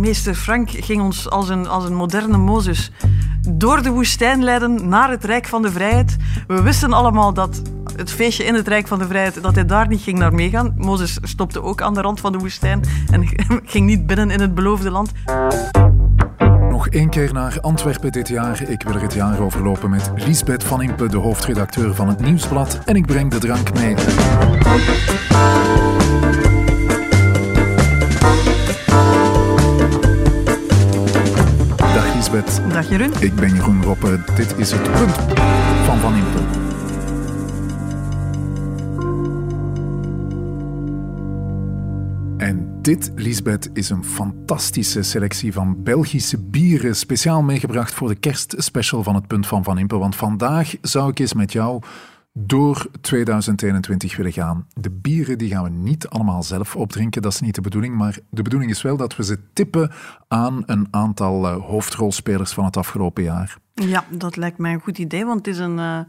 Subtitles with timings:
[0.00, 2.90] meester Frank ging ons als een, als een moderne Mozes
[3.48, 6.16] door de woestijn leiden naar het Rijk van de Vrijheid.
[6.46, 7.62] We wisten allemaal dat
[7.96, 10.74] het feestje in het Rijk van de Vrijheid, dat hij daar niet ging naar meegaan.
[10.76, 13.28] Mozes stopte ook aan de rand van de woestijn en
[13.64, 15.12] ging niet binnen in het beloofde land.
[16.70, 18.62] Nog één keer naar Antwerpen dit jaar.
[18.68, 22.80] Ik wil er het jaar overlopen met Lisbeth van Impe, de hoofdredacteur van het Nieuwsblad.
[22.84, 23.94] En ik breng de drank mee.
[32.30, 33.12] Dag Jeroen.
[33.20, 34.20] Ik ben Jeroen Roppe.
[34.34, 35.14] Dit is het punt
[35.84, 36.38] van Van Impe.
[42.36, 49.02] En dit, Lisbeth, is een fantastische selectie van Belgische bieren, speciaal meegebracht voor de kerstspecial
[49.02, 49.98] van het Punt van Van Impe.
[49.98, 51.82] Want vandaag zou ik eens met jou
[52.46, 54.66] door 2021 willen gaan.
[54.74, 57.96] De bieren die gaan we niet allemaal zelf opdrinken, dat is niet de bedoeling.
[57.96, 59.90] Maar de bedoeling is wel dat we ze tippen
[60.28, 63.56] aan een aantal uh, hoofdrolspelers van het afgelopen jaar.
[63.74, 65.78] Ja, dat lijkt mij een goed idee, want het is een...
[65.78, 66.00] Uh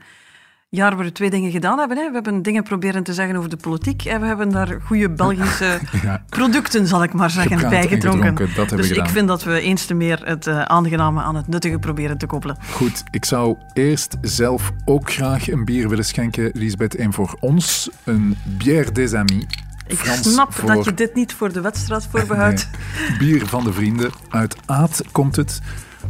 [0.71, 1.97] jaar waar we twee dingen gedaan hebben.
[1.97, 2.07] Hè.
[2.07, 5.79] We hebben dingen proberen te zeggen over de politiek en we hebben daar goede Belgische
[6.03, 6.23] ja.
[6.29, 8.49] producten, zal ik maar zeggen, bijgedronken.
[8.75, 12.17] dus ik vind dat we eens te meer het uh, aangename aan het nuttige proberen
[12.17, 12.57] te koppelen.
[12.71, 16.95] Goed, ik zou eerst zelf ook graag een bier willen schenken, Lisbeth.
[16.95, 19.45] En voor ons een bière des amis.
[19.87, 22.69] Ik snap dat je dit niet voor de wedstrijd voorbehoudt.
[23.09, 23.17] Nee.
[23.17, 24.11] Bier van de vrienden.
[24.29, 25.61] Uit Aad komt het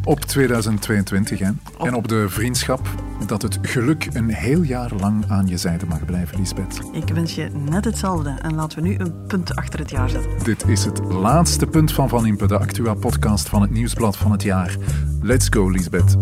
[0.03, 1.39] op 2022.
[1.39, 1.49] Hè.
[1.79, 2.89] En op de vriendschap
[3.25, 6.81] dat het geluk een heel jaar lang aan je zijde mag blijven, Lisbeth.
[6.91, 8.29] Ik wens je net hetzelfde.
[8.41, 10.43] En laten we nu een punt achter het jaar zetten.
[10.43, 14.43] Dit is het laatste punt van Van Impe, de Actua-podcast van het Nieuwsblad van het
[14.43, 14.77] jaar.
[15.21, 16.17] Let's go, Lisbeth.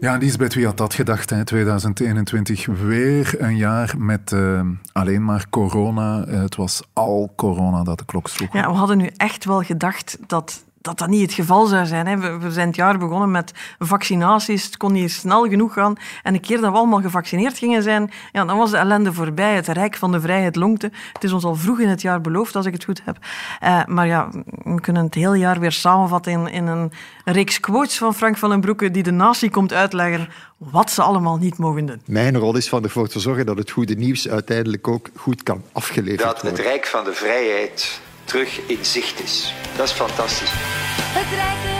[0.00, 1.30] Ja, Lisbeth, wie had dat gedacht?
[1.30, 1.44] Hè?
[1.44, 4.60] 2021, weer een jaar met uh,
[4.92, 6.26] alleen maar corona.
[6.26, 8.52] Uh, het was al corona dat de klok sloeg.
[8.52, 12.06] Ja, we hadden nu echt wel gedacht dat dat dat niet het geval zou zijn.
[12.06, 12.16] Hè.
[12.16, 14.64] We, we, zijn het jaar begonnen met vaccinaties.
[14.64, 15.96] Het kon niet snel genoeg gaan.
[16.22, 19.54] En een keer dat we allemaal gevaccineerd gingen zijn, ja, dan was de ellende voorbij.
[19.54, 20.90] Het rijk van de vrijheid lonkte.
[21.12, 23.16] Het is ons al vroeg in het jaar beloofd, als ik het goed heb.
[23.62, 24.28] Uh, maar ja,
[24.64, 26.92] we kunnen het hele jaar weer samenvatten in, in een
[27.24, 31.36] reeks quotes van Frank van den Broeke die de natie komt uitleggen wat ze allemaal
[31.36, 32.02] niet mogen doen.
[32.06, 35.62] Mijn rol is van ervoor te zorgen dat het goede nieuws uiteindelijk ook goed kan
[35.72, 36.44] afgeleverd worden.
[36.44, 39.54] Dat het rijk van de vrijheid terug in zicht is.
[39.76, 40.50] Dat is fantastisch.
[40.52, 41.79] Het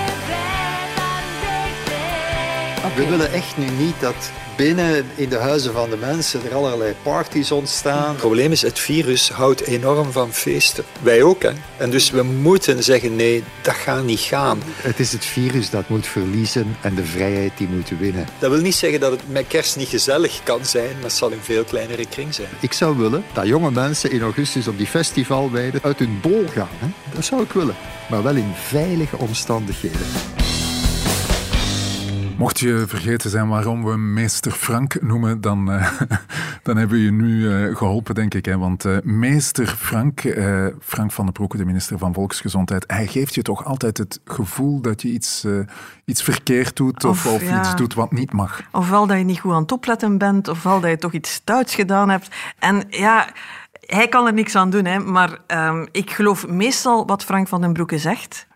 [2.97, 6.95] We willen echt nu niet dat binnen in de huizen van de mensen er allerlei
[7.03, 8.09] parties ontstaan.
[8.09, 10.85] Het probleem is, het virus houdt enorm van feesten.
[11.03, 11.51] Wij ook, hè.
[11.77, 14.63] En dus we moeten zeggen, nee, dat gaat niet gaan.
[14.77, 18.27] Het is het virus dat moet verliezen en de vrijheid die moet winnen.
[18.39, 21.31] Dat wil niet zeggen dat het met kerst niet gezellig kan zijn, maar het zal
[21.31, 22.49] in veel kleinere kring zijn.
[22.61, 26.69] Ik zou willen dat jonge mensen in augustus op die festivalweide uit hun bol gaan.
[26.79, 26.87] Hè?
[27.15, 27.77] Dat zou ik willen.
[28.11, 30.07] Maar wel in veilige omstandigheden.
[32.41, 35.93] Mocht je vergeten zijn waarom we meester Frank noemen, dan, uh,
[36.63, 38.45] dan hebben we je nu uh, geholpen, denk ik.
[38.45, 38.59] Hè?
[38.59, 40.21] Want uh, meester Frank,
[40.81, 44.81] Frank van der Broeke, de minister van Volksgezondheid, hij geeft je toch altijd het gevoel
[44.81, 45.47] dat je iets,
[46.05, 47.61] iets verkeerd doet of, of, of ja.
[47.61, 48.61] iets doet wat niet mag.
[48.73, 51.75] Ofwel dat je niet goed aan het opletten bent, ofwel dat je toch iets stouts
[51.75, 52.29] gedaan hebt.
[52.59, 53.29] En ja
[53.87, 57.61] hij kan er niks aan doen, hè, maar um, ik geloof meestal wat Frank van
[57.61, 58.49] den Broeke zegt.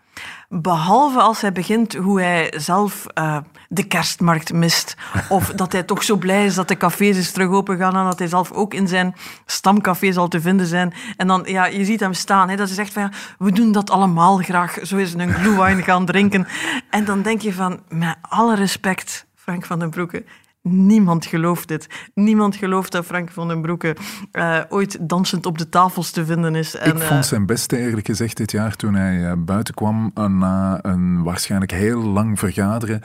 [0.61, 3.37] Behalve als hij begint hoe hij zelf uh,
[3.69, 4.95] de kerstmarkt mist.
[5.29, 7.95] Of dat hij toch zo blij is dat de cafés eens terug open gaan.
[7.95, 9.15] En dat hij zelf ook in zijn
[9.45, 10.93] stamcafé zal te vinden zijn.
[11.17, 12.49] En dan, ja, je ziet hem staan.
[12.49, 14.77] Hè, dat hij zegt van, ja, we doen dat allemaal graag.
[14.81, 16.47] Zo is een glühwein gaan drinken.
[16.89, 20.23] En dan denk je van, met alle respect, Frank van den Broeke,
[20.67, 21.87] Niemand gelooft dit.
[22.13, 23.95] Niemand gelooft dat Frank van den Broeke
[24.31, 26.75] uh, ooit dansend op de tafels te vinden is.
[26.75, 30.11] En, ik vond eh, zijn beste eerlijk gezegd dit jaar toen hij uh, buiten kwam
[30.13, 33.01] na een waarschijnlijk heel lang vergaderen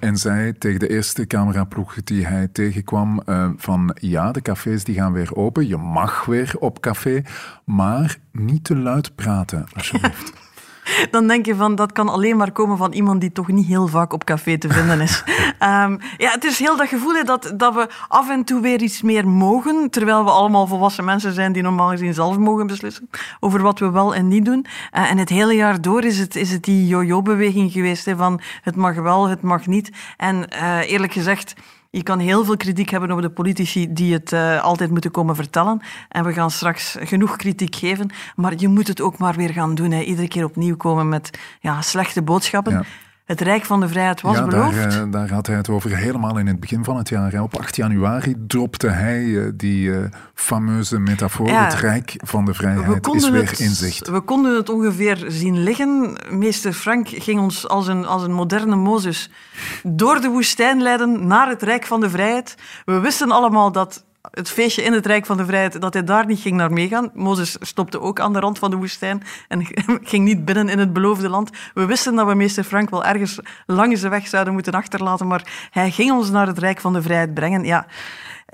[0.00, 3.22] en zei tegen de eerste cameraploeg die hij tegenkwam
[3.56, 7.22] van ja, de cafés die gaan weer open, je mag weer op café,
[7.64, 10.32] maar niet te luid praten alsjeblieft.
[11.10, 13.86] dan denk je van dat kan alleen maar komen van iemand die toch niet heel
[13.86, 15.22] vaak op café te vinden is.
[15.62, 18.82] um, ja, het is heel dat gevoel hè, dat, dat we af en toe weer
[18.82, 23.10] iets meer mogen, terwijl we allemaal volwassen mensen zijn die normaal gezien zelf mogen beslissen
[23.40, 24.66] over wat we wel en niet doen.
[24.96, 28.40] Uh, en het hele jaar door is het, is het die yo-yo-beweging geweest hè, van
[28.62, 29.90] het mag wel, het mag niet.
[30.16, 31.54] En uh, eerlijk gezegd
[31.90, 35.34] je kan heel veel kritiek hebben op de politici die het uh, altijd moeten komen
[35.34, 35.80] vertellen.
[36.08, 38.10] En we gaan straks genoeg kritiek geven.
[38.36, 39.90] Maar je moet het ook maar weer gaan doen.
[39.90, 40.00] Hè.
[40.00, 42.86] Iedere keer opnieuw komen met ja, slechte boodschappen.
[43.28, 44.76] Het Rijk van de Vrijheid was ja, beloofd.
[44.76, 47.42] Daar, uh, daar had hij het over helemaal in het begin van het jaar.
[47.42, 50.04] Op 8 januari dropte hij uh, die uh,
[50.34, 54.08] fameuze metafoor, ja, het Rijk van de Vrijheid is weer het, in zicht.
[54.08, 56.18] We konden het ongeveer zien liggen.
[56.30, 59.30] Meester Frank ging ons als een, als een moderne Mozes
[59.82, 62.54] door de woestijn leiden naar het Rijk van de Vrijheid.
[62.84, 66.26] We wisten allemaal dat het feestje in het Rijk van de Vrijheid, dat hij daar
[66.26, 67.10] niet ging naar meegaan.
[67.14, 69.66] Mozes stopte ook aan de rand van de woestijn en
[70.02, 71.50] ging niet binnen in het beloofde land.
[71.74, 75.68] We wisten dat we meester Frank wel ergens langs de weg zouden moeten achterlaten, maar
[75.70, 77.64] hij ging ons naar het Rijk van de Vrijheid brengen.
[77.64, 77.86] Ja,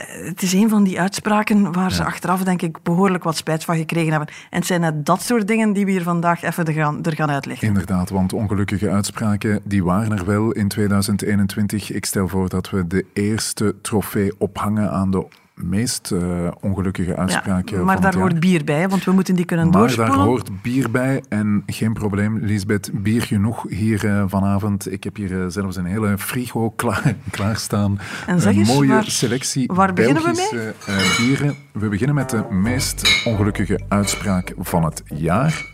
[0.01, 3.77] het is een van die uitspraken waar ze achteraf, denk ik, behoorlijk wat spijt van
[3.77, 4.29] gekregen hebben.
[4.29, 7.15] En het zijn net dat soort dingen die we hier vandaag even er gaan, er
[7.15, 7.69] gaan uitleggen.
[7.69, 11.93] Inderdaad, want ongelukkige uitspraken, die waren er wel in 2021.
[11.93, 17.79] Ik stel voor dat we de eerste trofee ophangen aan de meest uh, ongelukkige uitspraken.
[17.79, 20.09] Ja, maar daar hoort bier bij, want we moeten die kunnen maar doorspoelen.
[20.09, 24.93] Maar daar hoort bier bij en geen probleem, Lisbeth, bier genoeg hier uh, vanavond.
[24.93, 27.99] Ik heb hier uh, zelfs een hele frigo klaar, klaarstaan.
[28.27, 31.27] En zeg een eens, mooie waar, selectie waar beginnen Belgische we mee?
[31.27, 31.55] bieren.
[31.73, 35.67] We beginnen met de meest ongelukkige uitspraak van het jaar.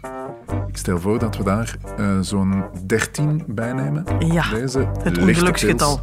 [0.68, 1.76] Ik stel voor dat we daar
[2.20, 4.04] zo'n 13 bij nemen.
[4.18, 6.00] Ja, Deze het ongeluksgetal.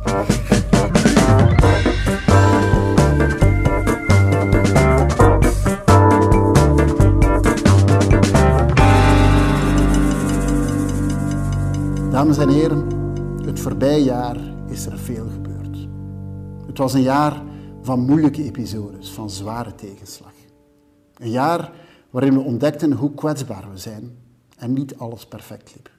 [12.17, 12.87] Dames en heren,
[13.45, 14.37] het voorbije jaar
[14.67, 15.87] is er veel gebeurd.
[16.67, 17.43] Het was een jaar
[17.81, 20.31] van moeilijke episodes, van zware tegenslag.
[21.17, 21.71] Een jaar
[22.09, 24.17] waarin we ontdekten hoe kwetsbaar we zijn
[24.57, 25.89] en niet alles perfect liep.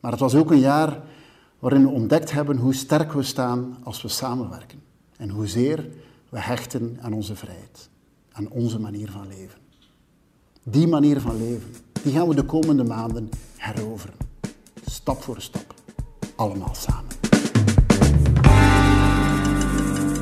[0.00, 1.02] Maar het was ook een jaar
[1.58, 4.82] waarin we ontdekt hebben hoe sterk we staan als we samenwerken
[5.16, 5.88] en hoezeer
[6.28, 7.88] we hechten aan onze vrijheid,
[8.32, 9.60] aan onze manier van leven.
[10.62, 11.70] Die manier van leven,
[12.02, 14.32] die gaan we de komende maanden heroveren
[15.04, 15.74] stap voor stap.
[16.36, 17.10] Allemaal samen.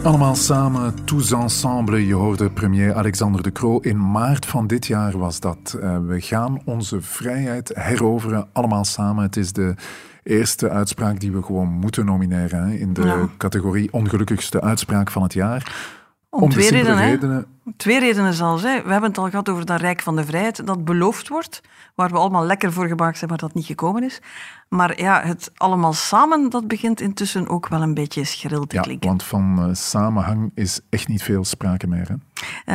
[0.02, 2.06] Allemaal samen, tous ensemble.
[2.06, 3.78] Je hoorde premier Alexander de Croo.
[3.78, 5.76] In maart van dit jaar was dat.
[5.76, 9.22] Uh, we gaan onze vrijheid heroveren, allemaal samen.
[9.22, 9.74] Het is de
[10.22, 13.28] eerste uitspraak die we gewoon moeten nomineren hè, in de ja.
[13.36, 15.90] categorie ongelukkigste uitspraak van het jaar.
[16.30, 17.46] Om, Om twee redenen, redenen.
[17.76, 18.62] Twee redenen zelfs.
[18.62, 18.82] Hè.
[18.82, 21.60] We hebben het al gehad over dat Rijk van de Vrijheid dat beloofd wordt,
[21.94, 24.20] waar we allemaal lekker voor gemaakt zijn, maar dat niet gekomen is.
[24.68, 28.82] Maar ja, het allemaal samen, dat begint intussen ook wel een beetje schril te ja,
[28.82, 29.08] klinken.
[29.08, 32.08] want van uh, samenhang is echt niet veel sprake meer.
[32.08, 32.14] Hè?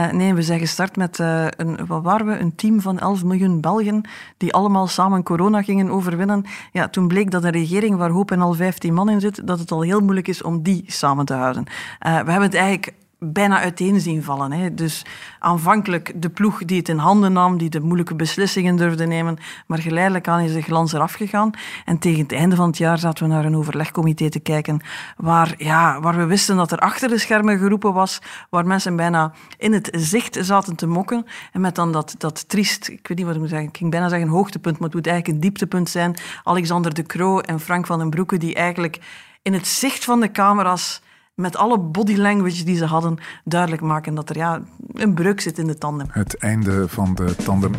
[0.08, 3.24] Uh, nee, we zijn gestart met uh, een, wat waren we, een team van 11
[3.24, 6.46] miljoen Belgen die allemaal samen corona gingen overwinnen.
[6.72, 9.60] Ja, toen bleek dat een regering waar Hoop en al 15 man in zit, dat
[9.60, 11.64] het al heel moeilijk is om die samen te houden.
[12.00, 14.52] we hebben het eigenlijk bijna uiteen zien vallen.
[14.52, 14.74] Hè.
[14.74, 15.06] Dus
[15.40, 19.80] aanvankelijk de ploeg die het in handen nam, die de moeilijke beslissingen durfde nemen, maar
[19.80, 21.52] geleidelijk aan is de glans eraf gegaan.
[21.86, 24.82] En tegen het einde van het jaar zaten we naar een overlegcomité te kijken
[25.18, 28.20] waar, ja, waar we wisten dat er achter de schermen geroepen was,
[28.50, 31.26] waar mensen bijna in het zicht zaten te mokken.
[31.52, 33.92] En met dan dat, dat triest, ik weet niet wat ik moet zeggen, ik ging
[33.92, 36.16] bijna zeggen hoogtepunt, maar het moet eigenlijk een dieptepunt zijn.
[36.44, 39.00] Alexander de Croo en Frank van den Broeke, die eigenlijk
[39.42, 41.02] in het zicht van de camera's
[41.38, 44.62] met alle body language die ze hadden, duidelijk maken dat er ja,
[44.94, 46.08] een breuk zit in de tandem.
[46.12, 47.72] Het einde van de tandem.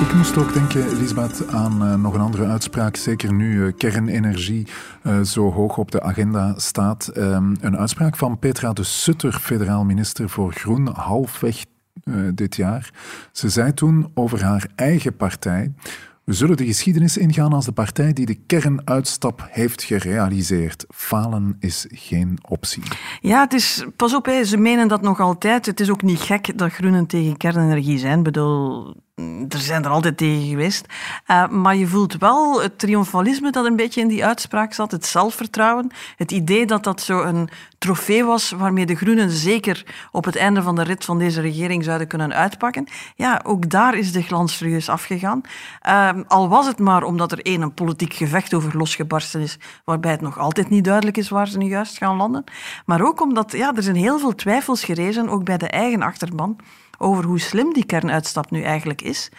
[0.00, 2.96] Ik moest ook denken, Lisbeth, aan uh, nog een andere uitspraak.
[2.96, 4.66] Zeker nu uh, kernenergie
[5.02, 7.10] uh, zo hoog op de agenda staat.
[7.16, 11.64] Um, een uitspraak van Petra de Sutter, federaal minister voor Groen, halfweg
[12.34, 12.90] dit jaar.
[13.32, 15.72] Ze zei toen over haar eigen partij.
[16.24, 20.84] We zullen de geschiedenis ingaan als de partij die de kernuitstap heeft gerealiseerd.
[20.88, 22.82] Falen is geen optie.
[23.20, 25.66] Ja, het is, pas op, ze menen dat nog altijd.
[25.66, 28.18] Het is ook niet gek dat groenen tegen kernenergie zijn.
[28.18, 28.94] Ik bedoel,
[29.48, 30.86] er zijn er altijd tegen geweest.
[31.26, 35.06] Uh, maar je voelt wel het triomfalisme dat een beetje in die uitspraak zat, het
[35.06, 40.36] zelfvertrouwen, het idee dat dat zo een trofee was waarmee de Groenen zeker op het
[40.36, 42.86] einde van de rit van deze regering zouden kunnen uitpakken.
[43.14, 45.40] Ja, ook daar is de glans serieus afgegaan.
[45.88, 50.10] Uh, al was het maar omdat er één een politiek gevecht over losgebarsten is, waarbij
[50.10, 52.44] het nog altijd niet duidelijk is waar ze nu juist gaan landen.
[52.86, 56.56] Maar ook omdat ja, er zijn heel veel twijfels gerezen, ook bij de eigen achterban
[56.98, 59.30] over hoe slim die kernuitstap nu eigenlijk is.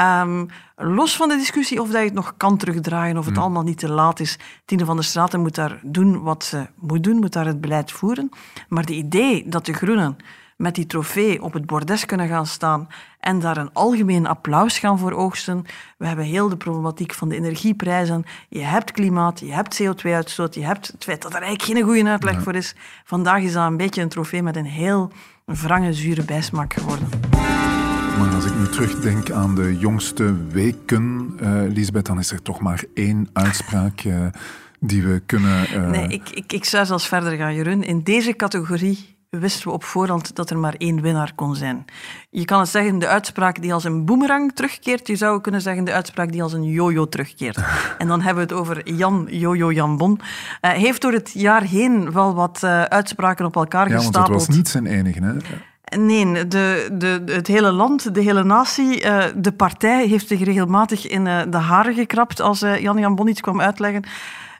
[0.00, 3.40] Um, los van de discussie of dat je het nog kan terugdraaien, of het mm.
[3.40, 4.38] allemaal niet te laat is.
[4.64, 7.92] Tine van der Straten moet daar doen wat ze moet doen, moet daar het beleid
[7.92, 8.28] voeren.
[8.68, 10.16] Maar de idee dat de Groenen
[10.62, 12.88] met die trofee op het bordes kunnen gaan staan
[13.20, 15.64] en daar een algemeen applaus gaan voor oogsten.
[15.98, 18.24] We hebben heel de problematiek van de energieprijzen.
[18.48, 22.10] Je hebt klimaat, je hebt CO2-uitstoot, je hebt het feit dat er eigenlijk geen goede
[22.10, 22.74] uitleg voor is.
[23.04, 25.12] Vandaag is dat een beetje een trofee met een heel
[25.44, 27.08] wrange, zure bijsmaak geworden.
[28.18, 32.60] Maar als ik nu terugdenk aan de jongste weken, uh, Lisbeth, dan is er toch
[32.60, 34.26] maar één uitspraak uh,
[34.80, 35.66] die we kunnen...
[35.74, 35.90] Uh...
[35.90, 37.82] Nee, ik, ik, ik zou zelfs verder gaan, Jeroen.
[37.82, 41.84] In deze categorie wisten we op voorhand dat er maar één winnaar kon zijn.
[42.30, 45.06] Je kan het zeggen, de uitspraak die als een boemerang terugkeert.
[45.06, 47.58] Je zou kunnen zeggen, de uitspraak die als een jojo terugkeert.
[47.98, 50.20] En dan hebben we het over Jan Jojo Jan Bon.
[50.60, 54.26] Hij heeft door het jaar heen wel wat uh, uitspraken op elkaar ja, gestapeld.
[54.26, 55.34] Ja, want het was niet zijn enige, hè?
[55.98, 61.06] Nee, de, de, het hele land, de hele natie, uh, de partij heeft zich regelmatig
[61.06, 64.04] in uh, de haren gekrapt als uh, Jan Jan Bon iets kwam uitleggen.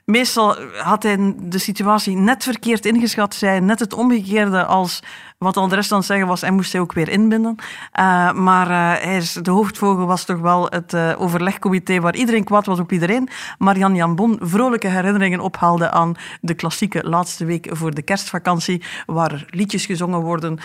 [0.05, 4.99] Meestal had hij de situatie net verkeerd ingeschat, zei net het omgekeerde als
[5.43, 7.55] wat al de rest het zeggen was, hij moest hij ook weer inbinden.
[7.99, 12.43] Uh, maar uh, hij is, de hoofdvogel was toch wel het uh, overlegcomité waar iedereen
[12.43, 13.29] kwaad was op iedereen.
[13.57, 18.83] Maar Jan Jan Bon vrolijke herinneringen ophaalde aan de klassieke laatste week voor de kerstvakantie,
[19.05, 20.59] waar er liedjes gezongen worden,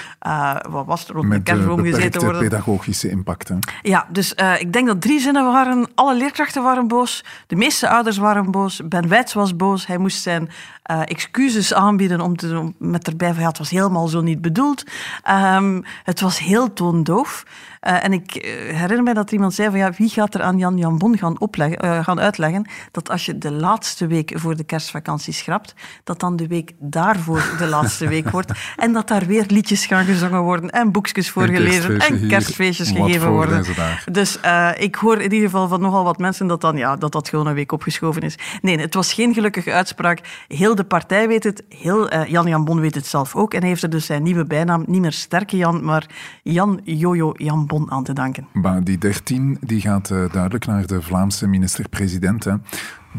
[0.71, 2.43] wat was er rond Met de kerstboom gezeten worden.
[2.43, 3.49] pedagogische impact.
[3.49, 3.55] Hè?
[3.83, 8.17] Ja, dus ik denk dat drie zinnen waren, alle leerkrachten waren boos, de meeste ouders
[8.17, 10.51] waren boos, Ben Wijts was boos, hij moest zijn
[10.91, 14.85] uh, excuses aanbieden om te, met erbij van het was helemaal zo niet bedoeld.
[15.31, 17.45] Um, het was heel toondoof.
[17.87, 18.33] Uh, en ik
[18.73, 21.41] herinner me dat iemand zei van ja, wie gaat er aan Jan Jan Bon gaan,
[21.41, 26.21] opleggen, uh, gaan uitleggen dat als je de laatste week voor de kerstvakantie schrapt, dat
[26.21, 30.41] dan de week daarvoor de laatste week wordt en dat daar weer liedjes gaan gezongen
[30.41, 33.65] worden en boekjes voorgelezen en kerstfeestjes gegeven worden.
[34.13, 37.13] Dus uh, ik hoor in ieder geval van nogal wat mensen dat dan ja, dat
[37.13, 38.39] dat gewoon een week opgeschoven is.
[38.63, 40.21] Nee, het was geen gelukkige uitspraak.
[40.49, 43.69] Heel de partij weet het, heel Jan Jan Bon weet het zelf ook en hij
[43.69, 46.07] heeft er dus zijn nieuwe bijnaam niet meer Sterke Jan, maar
[46.43, 48.47] Jan Jojo Jan Bon aan te danken.
[48.53, 52.47] Maar die 13 die gaat uh, duidelijk naar de Vlaamse minister-president.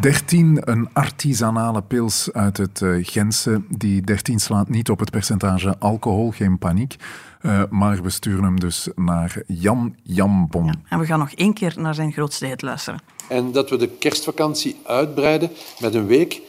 [0.01, 3.61] 13, een artisanale pils uit het uh, Gentse.
[3.69, 6.95] Die 13 slaat niet op het percentage alcohol, geen paniek.
[7.41, 10.65] Uh, maar we sturen hem dus naar Jan Jambon.
[10.65, 12.99] Ja, en we gaan nog één keer naar zijn grootste hit luisteren.
[13.29, 16.41] En dat we de kerstvakantie uitbreiden met een week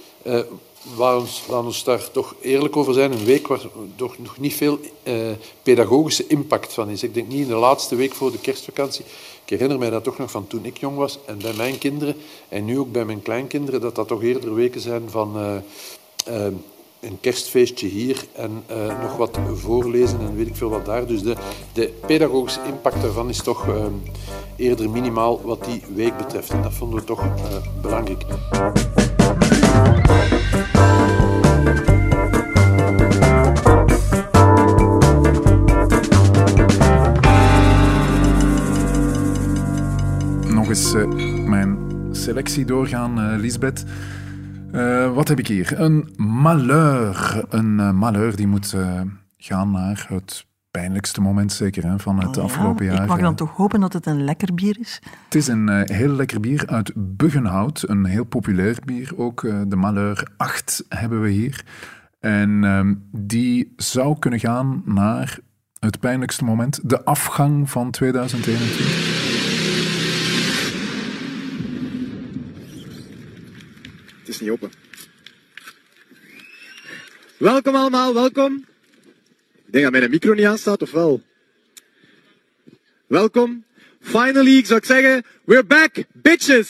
[0.82, 3.60] we ons daar toch eerlijk over zijn, een week waar
[3.96, 5.14] toch nog niet veel eh,
[5.62, 7.02] pedagogische impact van is.
[7.02, 9.04] Ik denk niet in de laatste week voor de kerstvakantie.
[9.44, 12.16] Ik herinner mij dat toch nog van toen ik jong was en bij mijn kinderen
[12.48, 15.54] en nu ook bij mijn kleinkinderen, dat dat toch eerder weken zijn van uh,
[16.28, 16.46] uh,
[17.00, 21.06] een kerstfeestje hier en uh, nog wat voorlezen en weet ik veel wat daar.
[21.06, 21.36] Dus de,
[21.72, 23.66] de pedagogische impact daarvan is toch
[24.56, 26.50] eerder minimaal wat die week betreft.
[26.50, 27.24] En dat vonden we toch
[27.82, 28.24] belangrijk.
[40.54, 41.78] Nog eens uh, mijn
[42.12, 43.84] selectie doorgaan, uh, Lisbeth.
[44.72, 45.80] Uh, wat heb ik hier?
[45.80, 47.44] Een malheur.
[47.48, 48.76] Een malheur die moet
[49.36, 53.02] gaan naar het pijnlijkste moment zeker hè, van het oh, afgelopen jaar.
[53.02, 55.00] Ik mag dan toch hopen dat het een lekker bier is?
[55.24, 57.84] Het is een uh, heel lekker bier uit Buggenhout.
[57.88, 59.42] Een heel populair bier ook.
[59.42, 61.64] Uh, de Malheur 8 hebben we hier.
[62.20, 65.38] En uh, die zou kunnen gaan naar
[65.78, 66.80] het pijnlijkste moment.
[66.82, 69.38] De afgang van 2021.
[74.18, 74.70] Het is niet open.
[77.38, 78.64] Welkom allemaal, welkom.
[79.70, 81.20] Ik denk dat mijn micro niet aanstaat, of wel?
[83.06, 83.64] Welkom.
[84.00, 86.68] Finally, ik zou ik zeggen, we're back, bitches!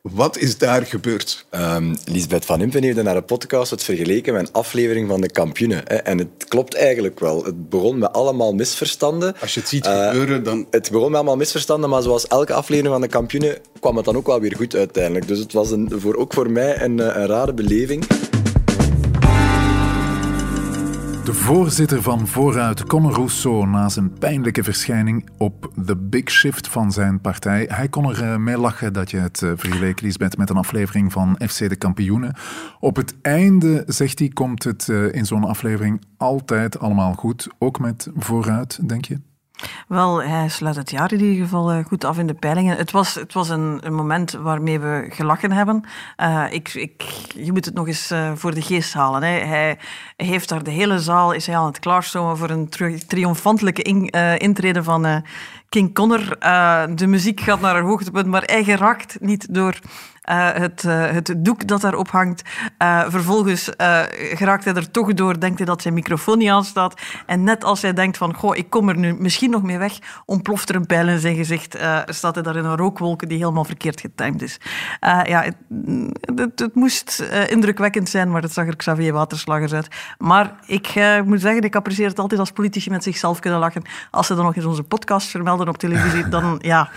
[0.00, 1.46] Wat is daar gebeurd?
[1.50, 5.30] Um, Lisbeth van Impen heeft naar de podcast het vergeleken met een aflevering van de
[5.30, 6.04] kampioenen.
[6.04, 7.44] En het klopt eigenlijk wel.
[7.44, 9.34] Het begon met allemaal misverstanden.
[9.40, 10.66] Als je het ziet gebeuren, uh, dan...
[10.70, 14.16] Het begon met allemaal misverstanden, maar zoals elke aflevering van de kampioenen kwam het dan
[14.16, 15.28] ook wel weer goed uiteindelijk.
[15.28, 18.04] Dus het was een, voor, ook voor mij een, een rare beleving.
[21.24, 26.92] De voorzitter van Vooruit, Conor Rousseau, na zijn pijnlijke verschijning op de Big Shift van
[26.92, 27.64] zijn partij.
[27.68, 31.12] Hij kon er eh, mee lachen dat je het eh, vergeleek, Lisbeth, met een aflevering
[31.12, 32.34] van FC de Kampioenen.
[32.80, 37.48] Op het einde, zegt hij, komt het eh, in zo'n aflevering altijd allemaal goed.
[37.58, 39.20] Ook met Vooruit, denk je?
[39.88, 42.76] Wel, hij sluit het jaar in ieder geval eh, goed af in de peilingen.
[42.76, 45.84] Het was, het was een, een moment waarmee we gelachen hebben.
[46.16, 47.02] Uh, ik, ik,
[47.34, 49.22] je moet het nog eens uh, voor de geest halen.
[49.22, 49.38] Hè.
[49.38, 49.78] Hij
[50.16, 52.68] heeft daar de hele zaal is hij aan het klaarstomen voor een
[53.06, 54.06] triomfantelijke in,
[54.38, 55.24] intrede van
[55.68, 56.38] King Connor.
[56.94, 59.78] de muziek gaat naar een hoogtepunt, maar hij geraakt niet door
[60.22, 62.42] het, uh, het doek dat daarop hangt.
[62.78, 63.70] Uh, vervolgens
[64.32, 67.00] geraakt hij er toch door, denkt hij dat zijn microfoon niet aanstaat.
[67.26, 69.98] En net als hij denkt van, goh, ik kom er nu misschien nog mee weg,
[70.26, 71.78] ontploft er een pijl in zijn gezicht.
[72.06, 74.60] staat hij daar in een rookwolk die helemaal verkeerd getimed is.
[75.00, 75.56] ja, het,
[76.34, 79.88] het, het moest indrukwekkend zijn, maar het zag er Xavier Waterslagers uit.
[80.18, 83.82] Maar ik moet zeggen, ik apprecieer het altijd als politici met zichzelf kunnen lachen.
[84.10, 86.90] Als ze dan nog eens onze podcast vermelden op televisie, dan ja,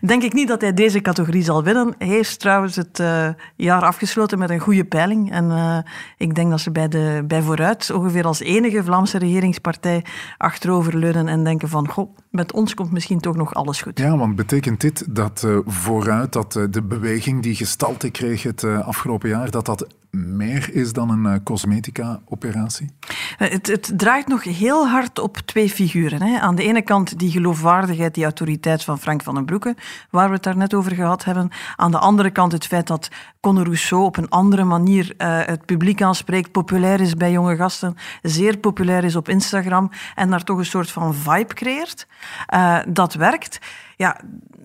[0.00, 1.94] denk ik niet dat hij deze categorie zal winnen.
[1.98, 5.32] Hij is trouwens het uh, jaar afgesloten met een goede peiling.
[5.32, 5.78] En uh,
[6.16, 10.04] ik denk dat ze bij, de, bij Vooruit ongeveer als enige Vlaamse regeringspartij
[10.36, 13.98] achteroverleunen en denken van, goh, met ons komt misschien toch nog alles goed.
[13.98, 19.28] Ja, want betekent dit dat uh, Vooruit, dat de beweging die gestalte kreeg het afgelopen
[19.28, 22.90] jaar, dat dat meer is dan een cosmetica-operatie?
[23.36, 26.22] Het, het, draait nog heel hard op twee figuren.
[26.22, 26.38] Hè.
[26.38, 29.76] Aan de ene kant die geloofwaardigheid, die autoriteit van Frank van den Broeke,
[30.10, 31.50] waar we het daar net over gehad hebben.
[31.76, 33.08] Aan de andere kant het feit dat
[33.40, 38.56] Conor Rousseau op een andere manier het publiek aanspreekt, populair is bij jonge gasten, zeer
[38.58, 42.06] populair is op Instagram en daar toch een soort van vibe creëert.
[42.54, 43.58] Uh, dat werkt.
[43.96, 44.20] Ja,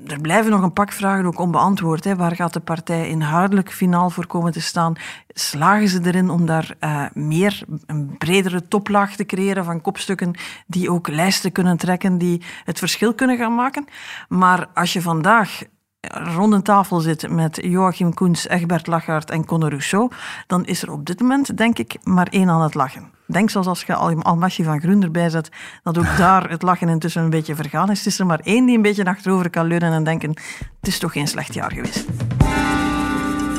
[0.07, 2.03] er blijven nog een pak vragen ook onbeantwoord.
[2.03, 2.15] Hè.
[2.15, 4.95] Waar gaat de partij inhoudelijk finaal voor komen te staan?
[5.27, 10.33] Slagen ze erin om daar uh, meer, een bredere toplaag te creëren van kopstukken
[10.67, 13.85] die ook lijsten kunnen trekken, die het verschil kunnen gaan maken?
[14.27, 15.61] Maar als je vandaag
[16.09, 20.11] rond een tafel zit met Joachim Koens, Egbert Lachaert en Conor Rousseau,
[20.47, 23.19] dan is er op dit moment, denk ik, maar één aan het lachen.
[23.31, 25.49] Denk zoals als je Almasje van Groen erbij zet,
[25.83, 27.97] dat ook daar het lachen intussen een beetje vergaan is.
[27.97, 30.29] Het is er maar één die een beetje achterover kan leunen en denken,
[30.79, 32.05] het is toch geen slecht jaar geweest.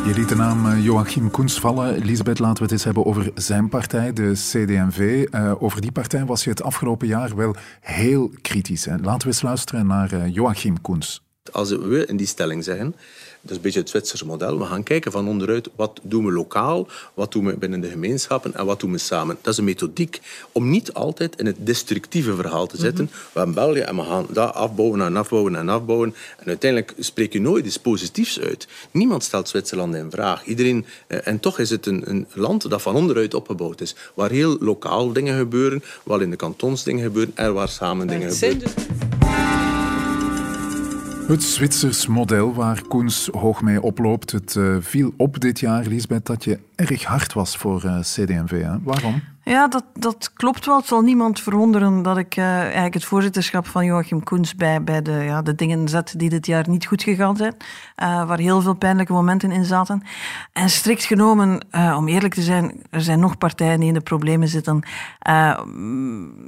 [0.06, 1.94] Je liet de naam eh, Joachim Koens vallen.
[1.94, 5.26] Elisabeth, laten we het eens hebben over zijn partij, de CD&V.
[5.30, 8.84] Uh, over die partij was je het afgelopen jaar wel heel kritisch.
[8.84, 8.96] Hè?
[8.96, 11.22] Laten we eens luisteren naar uh, Joachim Koens.
[11.52, 12.94] Als we in die stelling zeggen,
[13.42, 16.32] dat is een beetje het Zwitserse model, we gaan kijken van onderuit wat doen we
[16.32, 19.38] lokaal, wat doen we binnen de gemeenschappen en wat doen we samen.
[19.40, 20.20] Dat is een methodiek
[20.52, 23.04] om niet altijd in het destructieve verhaal te zitten.
[23.04, 23.20] Mm -hmm.
[23.32, 26.14] We hebben België en we gaan dat afbouwen en afbouwen en afbouwen.
[26.38, 28.68] En uiteindelijk spreek je nooit iets positiefs uit.
[28.90, 30.44] Niemand stelt Zwitserland in vraag.
[30.44, 34.30] Iedereen, eh, en toch is het een, een land dat van onderuit opgebouwd is, waar
[34.30, 39.61] heel lokaal dingen gebeuren, waar in de kantons dingen gebeuren en waar samen dingen gebeuren.
[41.32, 44.32] Het Zwitsers model waar Koens hoog mee oploopt.
[44.32, 46.58] Het uh, viel op dit jaar, Lisbeth, dat je
[46.90, 48.62] erg hard was voor uh, CD&V.
[48.62, 48.82] Hè?
[48.82, 49.22] Waarom?
[49.44, 50.76] Ja, dat, dat klopt wel.
[50.76, 55.02] Het zal niemand verwonderen dat ik uh, eigenlijk het voorzitterschap van Joachim Koens bij, bij
[55.02, 57.54] de, ja, de dingen zet die dit jaar niet goed gegaan zijn.
[58.02, 60.02] Uh, waar heel veel pijnlijke momenten in zaten.
[60.52, 61.66] En strikt genomen,
[61.96, 64.82] om eerlijk te zijn, er zijn nog partijen die in de problemen zitten.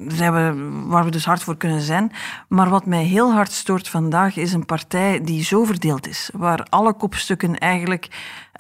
[0.09, 2.13] zijn we, waar we dus hard voor kunnen zijn.
[2.49, 6.31] Maar wat mij heel hard stoort vandaag is een partij die zo verdeeld is.
[6.33, 8.09] Waar alle kopstukken eigenlijk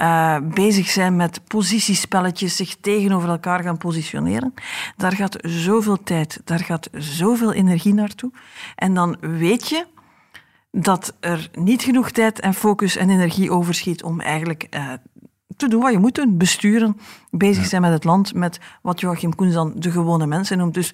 [0.01, 4.55] uh, bezig zijn met positiespelletjes, zich tegenover elkaar gaan positioneren.
[4.97, 8.33] Daar gaat zoveel tijd, daar gaat zoveel energie naartoe.
[8.75, 9.87] En dan weet je
[10.71, 14.93] dat er niet genoeg tijd en focus en energie overschiet om eigenlijk uh,
[15.57, 16.37] te doen wat je moet doen.
[16.37, 16.97] Besturen,
[17.31, 20.75] bezig zijn met het land, met wat Joachim Koens dan de gewone mensen noemt.
[20.75, 20.93] Dus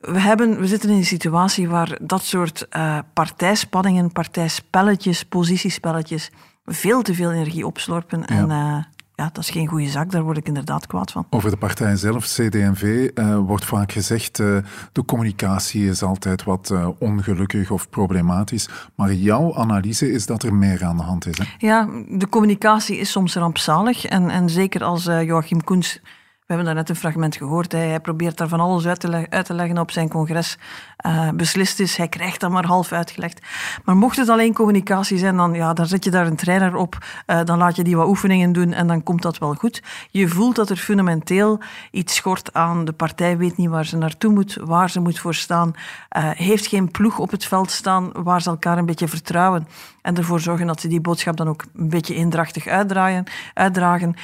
[0.00, 6.30] we, hebben, we zitten in een situatie waar dat soort uh, partijspanningen, partijspelletjes, positiespelletjes
[6.66, 8.20] veel te veel energie opslorpen.
[8.20, 8.26] Ja.
[8.26, 8.84] En uh,
[9.16, 11.26] ja, dat is geen goede zaak, daar word ik inderdaad kwaad van.
[11.30, 14.58] Over de partij zelf, CD&V, uh, wordt vaak gezegd uh,
[14.92, 18.68] de communicatie is altijd wat uh, ongelukkig of problematisch.
[18.94, 21.38] Maar jouw analyse is dat er meer aan de hand is.
[21.38, 21.44] Hè?
[21.58, 24.04] Ja, de communicatie is soms rampzalig.
[24.04, 26.00] En, en zeker als Joachim Koens
[26.46, 27.72] we hebben daar net een fragment gehoord.
[27.72, 30.58] Hij, hij probeert daar van alles uit te, uit te leggen op zijn congres.
[31.06, 33.40] Uh, beslist is, hij krijgt dat maar half uitgelegd.
[33.84, 36.98] Maar mocht het alleen communicatie zijn, dan, ja, dan zet je daar een trainer op.
[37.26, 39.82] Uh, dan laat je die wat oefeningen doen en dan komt dat wel goed.
[40.10, 42.84] Je voelt dat er fundamenteel iets schort aan.
[42.84, 45.74] De partij weet niet waar ze naartoe moet, waar ze moet voor staan.
[46.16, 49.68] Uh, heeft geen ploeg op het veld staan waar ze elkaar een beetje vertrouwen.
[50.02, 54.14] En ervoor zorgen dat ze die boodschap dan ook een beetje eendrachtig uitdraaien, uitdragen.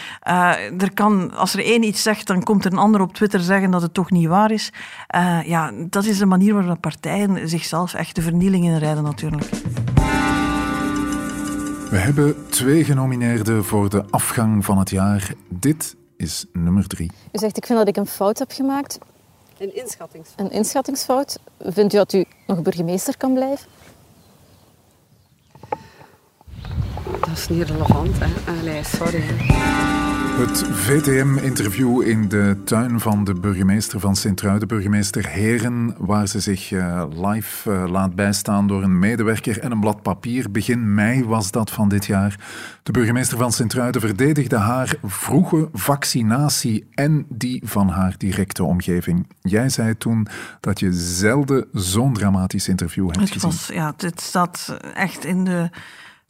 [0.79, 3.71] er kan, als er één iets zegt, dan komt er een ander op Twitter zeggen
[3.71, 4.73] dat het toch niet waar is.
[5.45, 9.51] ja, dat is de manier waarop partijen zichzelf echt de vernieling inrijden natuurlijk.
[11.91, 15.33] We hebben twee genomineerden voor de afgang van het jaar.
[15.49, 17.11] Dit is nummer drie.
[17.33, 18.99] U zegt, ik vind dat ik een fout heb gemaakt.
[19.59, 20.47] Een inschattingsfout.
[20.47, 21.39] Een inschattingsfout.
[21.59, 23.67] Vindt u dat u nog burgemeester kan blijven?
[27.21, 28.53] Dat is niet relevant, hè.
[28.61, 29.21] Allee, sorry.
[29.21, 30.12] Hè.
[30.43, 36.71] Het VTM-interview in de tuin van de burgemeester van Sint-Truiden, burgemeester Heren, waar ze zich
[36.71, 40.51] uh, live uh, laat bijstaan door een medewerker en een blad papier.
[40.51, 42.41] Begin mei was dat van dit jaar.
[42.83, 49.27] De burgemeester van Sint-Truiden verdedigde haar vroege vaccinatie en die van haar directe omgeving.
[49.41, 50.27] Jij zei toen
[50.61, 53.51] dat je zelden zo'n dramatisch interview hebt het gezien.
[53.51, 55.71] Was, ja, dit staat echt in de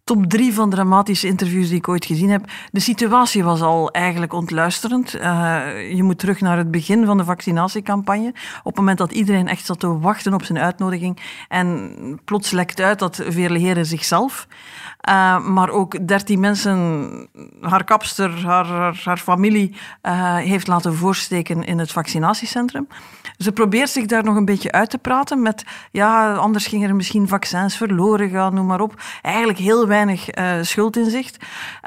[0.05, 2.45] top drie van dramatische interviews die ik ooit gezien heb.
[2.71, 5.15] De situatie was al eigenlijk ontluisterend.
[5.15, 8.29] Uh, je moet terug naar het begin van de vaccinatiecampagne.
[8.59, 11.19] Op het moment dat iedereen echt zat te wachten op zijn uitnodiging.
[11.49, 14.47] En plots lekt uit dat Veerle zichzelf
[15.09, 17.29] uh, maar ook dertien mensen,
[17.61, 22.89] haar kapster, haar, haar, familie, uh, heeft laten voorsteken in het vaccinatiecentrum.
[23.39, 26.95] Ze probeert zich daar nog een beetje uit te praten met, ja, anders gingen er
[26.95, 29.03] misschien vaccins verloren gaan, noem maar op.
[29.23, 31.37] Eigenlijk heel weinig uh, schuldinzicht.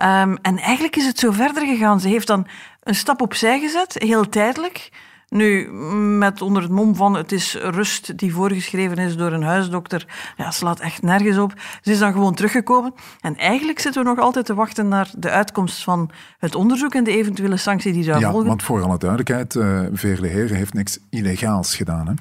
[0.03, 1.99] Um, en eigenlijk is het zo verder gegaan.
[1.99, 2.47] Ze heeft dan
[2.83, 4.89] een stap opzij gezet, heel tijdelijk.
[5.35, 5.71] Nu,
[6.17, 10.05] met onder het mom van het is rust die voorgeschreven is door een huisdokter,
[10.37, 11.53] ja, slaat echt nergens op.
[11.81, 12.93] Ze is dan gewoon teruggekomen.
[13.21, 17.03] En eigenlijk zitten we nog altijd te wachten naar de uitkomst van het onderzoek en
[17.03, 18.47] de eventuele sanctie die zou ja, volgen.
[18.47, 22.07] want voor alle duidelijkheid, uh, Veerle Heren heeft niks illegaals gedaan.
[22.07, 22.13] Hè?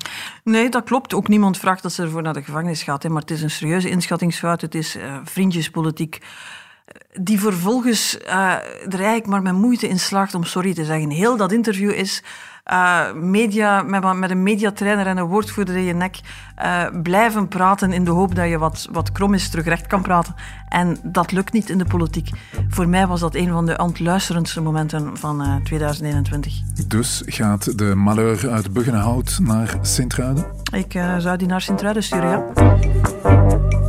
[0.44, 1.14] Nee, dat klopt.
[1.14, 3.03] Ook niemand vraagt dat ze ervoor naar de gevangenis gaat.
[3.03, 3.09] Hè.
[3.09, 4.61] Maar het is een serieuze inschattingsfout.
[4.61, 6.20] Het is uh, vriendjespolitiek
[7.20, 8.33] die vervolgens uh,
[8.83, 11.11] er eigenlijk maar met moeite in slaagt om sorry te zeggen.
[11.11, 12.22] Heel dat interview is
[12.72, 16.20] uh, media, met, met een mediatrainer en een woordvoerder in je nek
[16.62, 20.03] uh, blijven praten in de hoop dat je wat, wat krom is terug recht kan
[20.03, 20.35] praten.
[20.68, 22.31] En dat lukt niet in de politiek.
[22.68, 26.61] Voor mij was dat een van de ontluisterendste momenten van uh, 2021.
[26.87, 30.44] Dus gaat de malheur uit Buggenhout naar Sint-Truiden?
[30.72, 33.84] Ik zou die naar Sint-Truiden sturen, ja.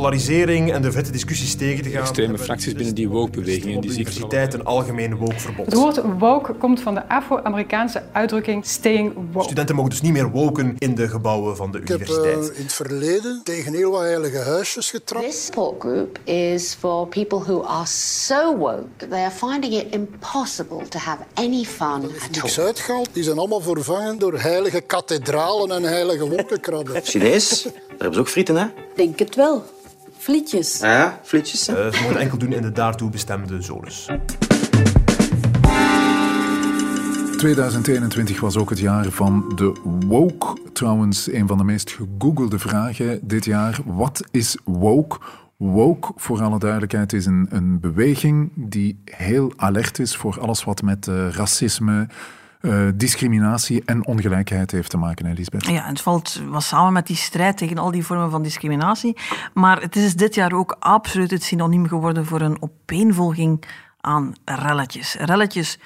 [0.00, 2.00] Polarisering en de vette discussies tegen te gaan.
[2.00, 3.80] Extreme fracties binnen die woke-bewegingen.
[3.80, 5.66] Die universiteit een algemeen woke-verbod.
[5.66, 9.44] Het woord woke komt van de Afro-Amerikaanse uitdrukking staying woke.
[9.44, 12.36] Studenten mogen dus niet meer woken in de gebouwen van de ik universiteit.
[12.36, 15.24] Ik heb uh, in het verleden tegen heel wat heilige huisjes getrapt.
[15.24, 20.88] This support group is for people who are so woke they are finding it impossible
[20.88, 23.08] to have any fun at niks uitgehaald.
[23.12, 27.02] Die zijn allemaal vervangen door heilige kathedralen en heilige wolkenkrabben.
[27.02, 27.62] Chinees?
[27.62, 28.66] Daar hebben ze ook frieten, hè?
[28.94, 29.64] Denk het wel.
[30.20, 30.78] Vlietjes.
[30.78, 31.68] Ja, vlietjes.
[31.68, 34.08] Uh, ze mogen enkel doen in de daartoe bestemde zones.
[37.36, 39.74] 2021 was ook het jaar van de
[40.06, 40.56] woke.
[40.72, 43.78] Trouwens, een van de meest gegoogelde vragen dit jaar.
[43.84, 45.18] Wat is woke?
[45.56, 50.82] Woke, voor alle duidelijkheid, is een, een beweging die heel alert is voor alles wat
[50.82, 52.08] met uh, racisme,
[52.60, 55.66] uh, discriminatie en ongelijkheid heeft te maken, Elisabeth.
[55.66, 59.16] Ja, het valt was samen met die strijd tegen al die vormen van discriminatie.
[59.54, 63.64] Maar het is dit jaar ook absoluut het synoniem geworden voor een opeenvolging
[64.00, 65.14] aan relletjes.
[65.14, 65.78] Relletjes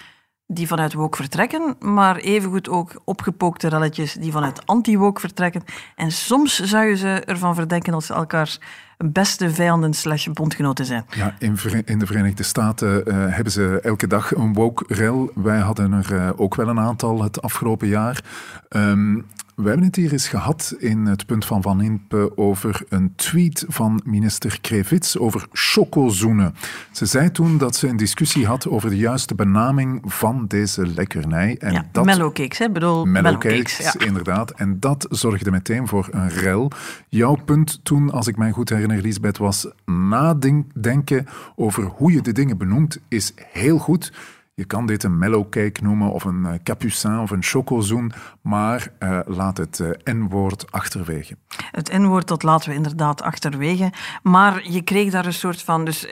[0.46, 5.64] die vanuit woke vertrekken, maar evengoed ook opgepookte relletjes die vanuit anti-woke vertrekken.
[5.94, 8.58] En soms zou je ze ervan verdenken dat ze elkaar
[8.96, 11.04] beste vijanden slash bondgenoten zijn.
[11.08, 15.30] Ja, in, in de Verenigde Staten uh, hebben ze elke dag een woke-rel.
[15.34, 18.24] Wij hadden er uh, ook wel een aantal het afgelopen jaar.
[18.68, 23.12] Um, we hebben het hier eens gehad in het punt van Van Impe over een
[23.14, 26.54] tweet van minister Krevits over chocozoenen.
[26.92, 31.56] Ze zei toen dat ze een discussie had over de juiste benaming van deze lekkernij.
[31.58, 32.70] En ja, dat, mellowcakes, hè?
[32.70, 34.06] bedoel mellowcakes, ja.
[34.06, 34.50] inderdaad.
[34.50, 36.70] En dat zorgde meteen voor een rel.
[37.08, 42.32] Jouw punt toen, als ik mij goed herinner, Lisbeth, was nadenken over hoe je de
[42.32, 44.12] dingen benoemt, is heel goed.
[44.56, 49.20] Je kan dit een mellowcake noemen of een uh, capucin of een chocozoen, maar uh,
[49.24, 51.36] laat het uh, N-woord achterwege.
[51.70, 53.92] Het N-woord, dat laten we inderdaad achterwege.
[54.22, 55.84] Maar je kreeg daar een soort van...
[55.84, 56.06] Dus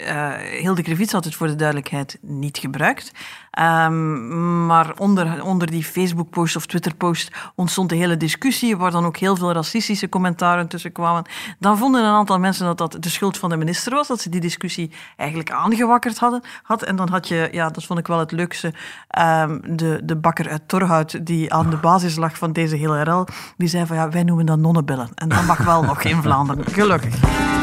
[0.60, 3.12] Hilde Krevits had het voor de duidelijkheid niet gebruikt.
[3.60, 9.16] Um, maar onder, onder die Facebook-post of Twitter-post ontstond de hele discussie, waar dan ook
[9.16, 11.24] heel veel racistische commentaren tussen kwamen.
[11.58, 14.28] Dan vonden een aantal mensen dat dat de schuld van de minister was, dat ze
[14.28, 16.42] die discussie eigenlijk aangewakkerd hadden.
[16.62, 16.82] Had.
[16.82, 18.74] En dan had je, ja, dat vond ik wel het leukste,
[19.18, 23.26] um, de, de bakker uit Torhout, die aan de basis lag van deze hele rel,
[23.56, 25.08] die zei van ja, wij noemen dat nonnebellen.
[25.14, 27.61] En dat mag wel nog in Vlaanderen, gelukkig.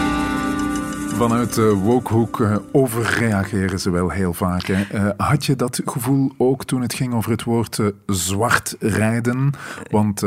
[1.14, 4.64] Vanuit de wokehoek uh, overreageren ze wel heel vaak.
[4.64, 4.84] Hè.
[4.94, 9.52] Uh, had je dat gevoel ook toen het ging over het woord zwart rijden?
[9.92, 10.24] Want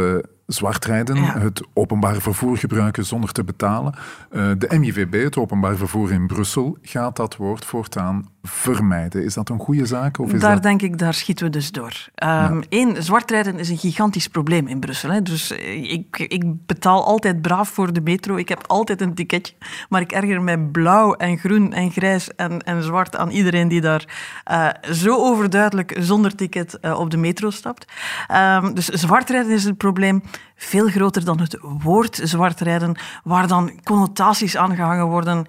[0.46, 1.38] zwart rijden, ja.
[1.38, 3.94] het openbaar vervoer gebruiken zonder te betalen.
[4.30, 9.24] de MIVB, het openbaar vervoer in Brussel, gaat dat woord voortaan vermijden.
[9.24, 10.18] Is dat een goede zaak?
[10.18, 10.62] Of is daar dat...
[10.62, 12.08] denk ik, daar schieten we dus door.
[12.24, 13.00] Um, Eén, ja.
[13.00, 15.10] zwartrijden is een gigantisch probleem in Brussel.
[15.10, 15.22] Hè.
[15.22, 15.50] Dus
[15.82, 18.36] ik, ik betaal altijd braaf voor de metro.
[18.36, 19.54] Ik heb altijd een ticketje.
[19.88, 23.80] Maar ik erger mij blauw en groen en grijs en, en zwart aan iedereen die
[23.80, 24.04] daar
[24.50, 27.92] uh, zo overduidelijk zonder ticket uh, op de metro stapt.
[28.32, 30.22] Um, dus zwartrijden is het probleem
[30.56, 35.46] veel groter dan het woord zwartrijden, waar dan connotaties aangehangen worden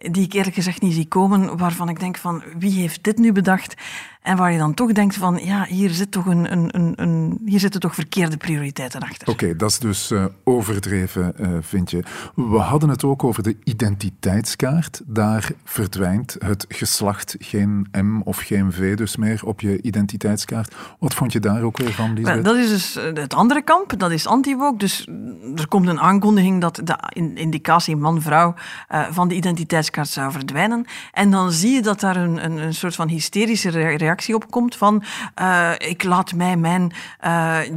[0.00, 3.32] die ik eerlijk gezegd niet zie komen, waarvan ik denk van wie heeft dit nu
[3.32, 3.74] bedacht?
[4.22, 7.40] En waar je dan toch denkt van ja, hier, zit toch een, een, een, een
[7.46, 9.28] hier zitten toch verkeerde prioriteiten achter.
[9.28, 12.02] Oké, dat is dus uh, overdreven, uh, vind je.
[12.34, 15.00] We hadden het ook over de identiteitskaart.
[15.06, 20.74] Daar verdwijnt het geslacht geen M of geen V dus meer op je identiteitskaart.
[20.98, 22.44] Wat vond je daar ook weer van, Lisbeth?
[22.44, 24.78] Dat is dus eh, het andere kamp, dat is anti-woke.
[24.78, 25.06] Dus
[25.56, 26.96] er komt een aankondiging dat de
[27.34, 28.54] indicatie man-vrouw
[28.90, 30.84] uh, van de identiteitskaart zou verdwijnen.
[31.12, 34.76] En dan zie je dat daar een, een, een soort van hysterische reactie op komt
[34.76, 35.02] van
[35.40, 36.92] uh, ik laat mij mijn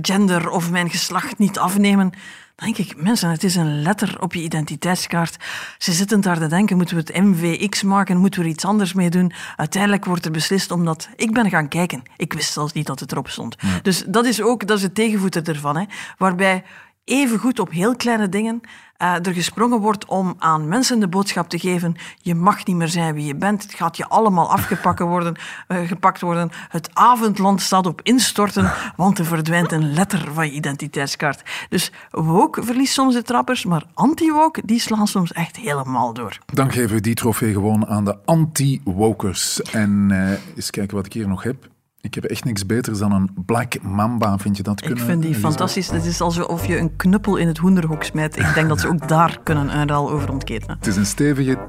[0.01, 2.13] gender of mijn geslacht niet afnemen.
[2.55, 5.37] Dan denk ik, mensen, het is een letter op je identiteitskaart.
[5.77, 8.93] Ze zitten daar te denken, moeten we het MVX maken, moeten we er iets anders
[8.93, 9.33] mee doen?
[9.55, 11.09] Uiteindelijk wordt er beslist omdat...
[11.15, 12.03] Ik ben gaan kijken.
[12.17, 13.55] Ik wist zelfs niet dat het erop stond.
[13.59, 13.79] Ja.
[13.81, 15.77] Dus dat is ook dat is het tegenvoeten ervan.
[15.77, 15.83] Hè,
[16.17, 16.63] waarbij
[17.05, 18.61] even goed op heel kleine dingen
[19.03, 22.87] uh, er gesprongen wordt om aan mensen de boodschap te geven: je mag niet meer
[22.87, 23.63] zijn wie je bent.
[23.63, 25.35] Het gaat je allemaal afgepakt worden.
[25.67, 26.49] Uh, gepakt worden.
[26.69, 31.67] Het avondland staat op instorten, want er verdwijnt een letter van je identiteitskaart.
[31.69, 36.37] Dus woke verliest soms de trappers, maar anti-woke die slaan soms echt helemaal door.
[36.45, 39.61] Dan geven we die trofee gewoon aan de anti-wokers.
[39.61, 41.71] En uh, eens kijken wat ik hier nog heb.
[42.03, 44.37] Ik heb echt niks beters dan een Black Mamba.
[44.37, 44.97] Vind je dat kunnen?
[44.97, 45.89] Ik vind die fantastisch.
[45.89, 48.39] Het is alsof je een knuppel in het hoenderhok smijt.
[48.39, 50.75] Ik denk dat ze ook daar kunnen een ruil over ontketenen.
[50.77, 51.61] Het is een stevige 10,5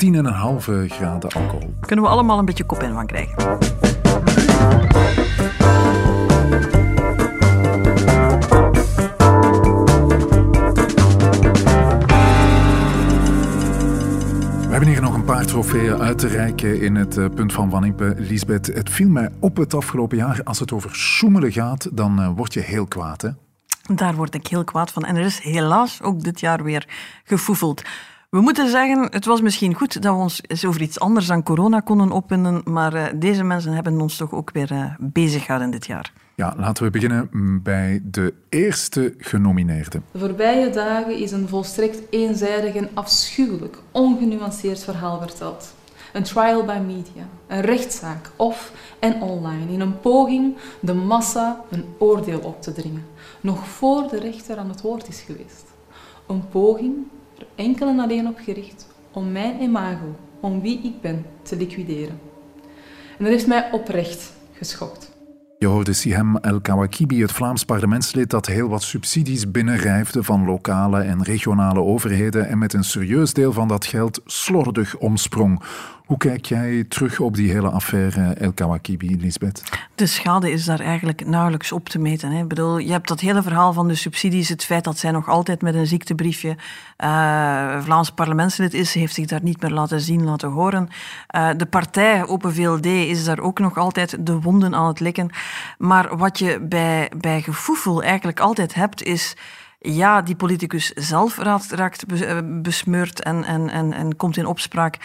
[0.86, 1.74] graden alcohol.
[1.80, 3.58] Kunnen we allemaal een beetje kop in van krijgen.
[14.74, 17.84] Hebben hier nog een paar trofeeën uit te reiken in het uh, punt van Van
[17.84, 18.14] Impe.
[18.18, 20.40] Lisbeth, het viel mij op het afgelopen jaar.
[20.44, 23.28] Als het over schoemelen gaat, dan uh, word je heel kwaad, hè?
[23.94, 25.04] Daar word ik heel kwaad van.
[25.04, 26.88] En er is helaas ook dit jaar weer
[27.24, 27.82] gefoefeld.
[28.30, 31.80] We moeten zeggen, het was misschien goed dat we ons over iets anders dan corona
[31.80, 36.12] konden opwinden, maar uh, deze mensen hebben ons toch ook weer bezig gehouden dit jaar.
[36.36, 37.28] Ja, laten we beginnen
[37.62, 40.00] bij de eerste genomineerde.
[40.12, 45.74] De voorbije dagen is een volstrekt eenzijdig en afschuwelijk, ongenuanceerd verhaal verteld.
[46.12, 51.84] Een trial by media, een rechtszaak of en online in een poging de massa een
[51.98, 53.06] oordeel op te dringen,
[53.40, 55.64] nog voor de rechter aan het woord is geweest.
[56.26, 56.94] Een poging
[57.38, 62.20] er enkel en alleen op gericht om mijn imago, om wie ik ben, te liquideren.
[63.18, 65.13] En dat heeft mij oprecht geschokt.
[65.64, 71.00] Je hoorde Sihem El Kawakibi, het Vlaams parlementslid dat heel wat subsidies binnenrijfde van lokale
[71.00, 75.62] en regionale overheden en met een serieus deel van dat geld slordig omsprong.
[76.04, 79.62] Hoe kijk jij terug op die hele affaire El Kawakibi, Lisbeth?
[79.94, 82.30] De schade is daar eigenlijk nauwelijks op te meten.
[82.30, 82.42] Hè.
[82.42, 85.28] Ik bedoel, je hebt dat hele verhaal van de subsidies, het feit dat zij nog
[85.28, 90.24] altijd met een ziektebriefje uh, Vlaams parlementslid is, heeft zich daar niet meer laten zien,
[90.24, 90.88] laten horen.
[91.36, 95.30] Uh, de partij Open VLD is daar ook nog altijd de wonden aan het likken.
[95.78, 99.36] Maar wat je bij, bij gevoefel eigenlijk altijd hebt, is
[99.86, 102.04] ja, die politicus zelf raakt
[102.62, 104.96] besmeurd en, en, en, en komt in opspraak.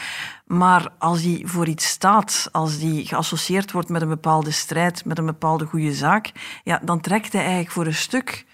[0.46, 5.18] Maar als die voor iets staat, als die geassocieerd wordt met een bepaalde strijd, met
[5.18, 6.32] een bepaalde goede zaak,
[6.64, 8.46] ja, dan trekt hij eigenlijk voor een stuk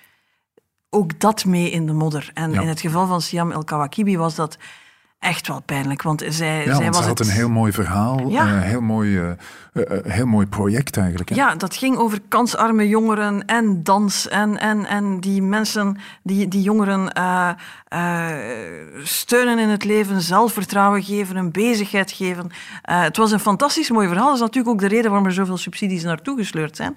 [0.90, 2.32] ook dat mee in de modder.
[2.34, 2.62] En ja.
[2.62, 4.58] in het geval van Siam El Kawakibi was dat
[5.20, 6.02] echt wel pijnlijk.
[6.02, 7.28] Want zij, ja, zij want was ze had het...
[7.28, 8.48] een heel mooi verhaal, Ja.
[8.48, 9.32] een heel mooi, uh,
[10.08, 11.30] heel mooi project eigenlijk.
[11.30, 11.36] Hè?
[11.36, 14.28] Ja, dat ging over kansarme jongeren en dans.
[14.28, 17.50] En, en, en die mensen, die, die jongeren uh,
[19.04, 22.52] steunen in het leven, zelfvertrouwen geven, een bezigheid geven.
[22.82, 24.26] het was een fantastisch mooi verhaal.
[24.26, 26.96] Dat is natuurlijk ook de reden waarom er zoveel subsidies naartoe gesleurd zijn.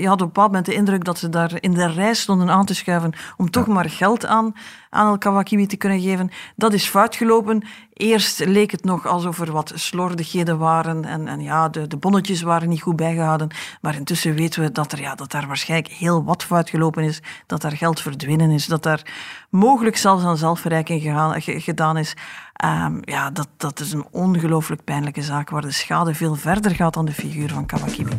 [0.00, 2.50] je had op een bepaald moment de indruk dat ze daar in de rij stonden
[2.50, 4.54] aan te schuiven om toch maar geld aan,
[4.90, 6.30] aan El Kawakibi te kunnen geven.
[6.56, 7.62] Dat is fout gelopen.
[8.02, 12.42] Eerst leek het nog alsof er wat slordigheden waren en, en ja, de, de bonnetjes
[12.42, 13.48] waren niet goed bijgehouden.
[13.80, 17.20] Maar intussen weten we dat er, ja, dat daar waarschijnlijk heel wat fout gelopen is,
[17.46, 19.02] dat daar geld verdwenen is, dat daar
[19.50, 21.02] mogelijk zelfs aan zelfverrijking
[21.44, 22.14] gedaan is.
[22.64, 26.94] Um, ja, dat, dat is een ongelooflijk pijnlijke zaak waar de schade veel verder gaat
[26.94, 28.18] dan de figuur van Kawakibi.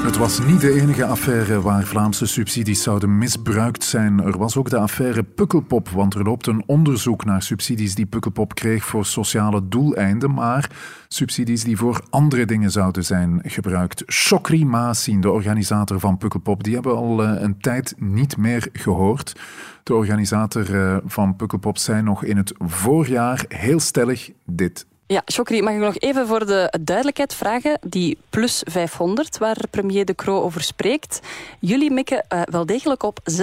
[0.00, 4.20] Het was niet de enige affaire waar Vlaamse subsidies zouden misbruikt zijn.
[4.20, 8.54] Er was ook de affaire Pukkelpop, want er loopt een onderzoek naar subsidies die Pukkelpop
[8.54, 10.70] kreeg voor sociale doeleinden, maar
[11.08, 14.02] subsidies die voor andere dingen zouden zijn gebruikt.
[14.06, 19.40] Chokri Maasin, de organisator van Pukkelpop, die hebben al een tijd niet meer gehoord.
[19.82, 24.86] De organisator van Pukkelpop zei nog in het voorjaar heel stellig dit.
[25.16, 27.78] Ja, Chokri, mag ik nog even voor de duidelijkheid vragen?
[27.80, 31.20] Die plus 500, waar premier De Croo over spreekt.
[31.60, 33.34] Jullie mikken uh, wel degelijk op 66.000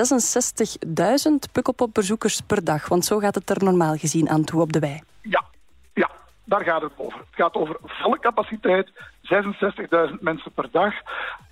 [1.52, 2.88] pukkelpopbezoekers per dag.
[2.88, 5.02] Want zo gaat het er normaal gezien aan toe op de wei.
[5.22, 5.44] Ja,
[5.94, 6.10] ja.
[6.44, 7.20] daar gaat het over.
[7.20, 8.90] Het gaat over volle capaciteit,
[9.34, 10.94] 66.000 mensen per dag.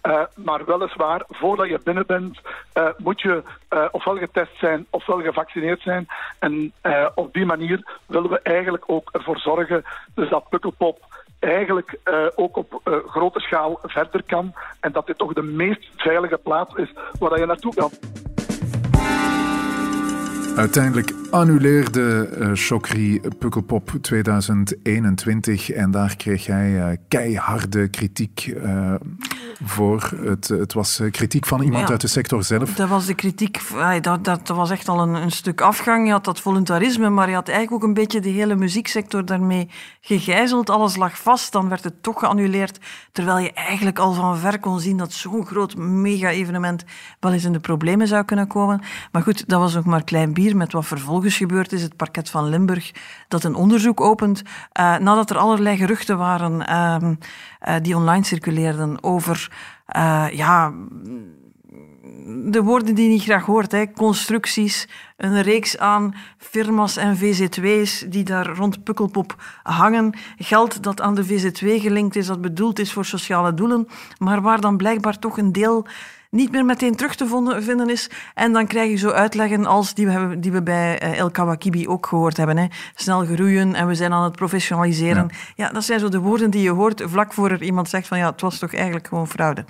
[0.03, 2.39] Uh, maar weliswaar, voordat je binnen bent,
[2.73, 6.07] uh, moet je uh, ofwel getest zijn ofwel gevaccineerd zijn.
[6.39, 6.73] En
[7.15, 9.83] op die manier willen we eigenlijk ook ervoor zorgen
[10.13, 10.99] dus dat Pukkelpop
[11.39, 11.99] eigenlijk
[12.35, 14.53] ook op grote schaal verder kan.
[14.79, 17.91] En dat dit toch de meest veilige plaats is waar je naartoe kan.
[20.55, 28.93] Uiteindelijk annuleerde uh, Chokri Pukkelpop 2021 en daar kreeg hij uh, keiharde kritiek uh,
[29.63, 30.11] voor.
[30.23, 32.73] Het, het was kritiek van iemand ja, uit de sector zelf.
[32.73, 33.61] Dat was de kritiek,
[34.01, 36.05] dat, dat was echt al een, een, stuk afgang.
[36.05, 39.69] Je had dat voluntarisme, maar je had eigenlijk ook een beetje de hele muzieksector daarmee
[40.01, 40.69] gegijzeld.
[40.69, 42.79] Alles lag vast, dan werd het toch geannuleerd.
[43.11, 46.83] Terwijl je eigenlijk al van ver kon zien dat zo'n groot mega-evenement
[47.19, 48.81] wel eens in de problemen zou kunnen komen.
[49.11, 51.81] Maar goed, dat was nog maar klein bier met wat vervolgens gebeurd is.
[51.81, 52.91] Het parket van Limburg
[53.27, 57.11] dat een onderzoek opent uh, nadat er allerlei geruchten waren uh,
[57.67, 59.51] uh, die online circuleerden over
[60.31, 60.73] ja,
[62.45, 63.71] de woorden die je niet graag hoort.
[63.71, 63.91] Hè.
[63.91, 70.17] Constructies, een reeks aan firma's en VZW's die daar rond Pukkelpop hangen.
[70.37, 74.61] Geld dat aan de VZW gelinkt is, dat bedoeld is voor sociale doelen, maar waar
[74.61, 75.87] dan blijkbaar toch een deel
[76.29, 78.09] niet meer meteen terug te vinden is.
[78.33, 81.31] En dan krijg je zo uitleggen als die we, hebben, die we bij uh, El
[81.31, 82.57] Kawakibi ook gehoord hebben.
[82.57, 82.67] Hè.
[82.95, 85.29] Snel groeien en we zijn aan het professionaliseren.
[85.31, 85.65] Ja.
[85.65, 85.69] ja.
[85.71, 88.31] dat zijn zo de woorden die je hoort vlak voor er iemand zegt van ja,
[88.31, 89.65] het was toch eigenlijk gewoon fraude.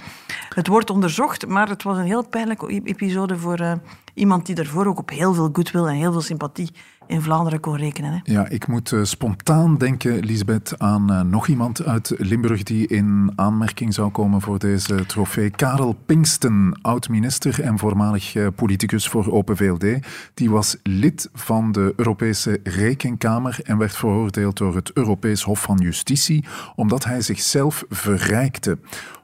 [0.49, 3.71] Het wordt onderzocht, maar het was een heel pijnlijke episode voor uh,
[4.15, 6.69] iemand die ervoor ook op heel veel goodwill en heel veel sympathie
[7.07, 8.11] in Vlaanderen kon rekenen.
[8.11, 8.19] Hè?
[8.23, 13.31] Ja, ik moet uh, spontaan denken, Lisbeth, aan uh, nog iemand uit Limburg die in
[13.35, 15.49] aanmerking zou komen voor deze trofee.
[15.49, 19.85] Karel Pinksten, oud-minister en voormalig uh, politicus voor Open VLD.
[20.33, 25.77] Die was lid van de Europese Rekenkamer en werd veroordeeld door het Europees Hof van
[25.77, 28.77] Justitie omdat hij zichzelf verrijkte.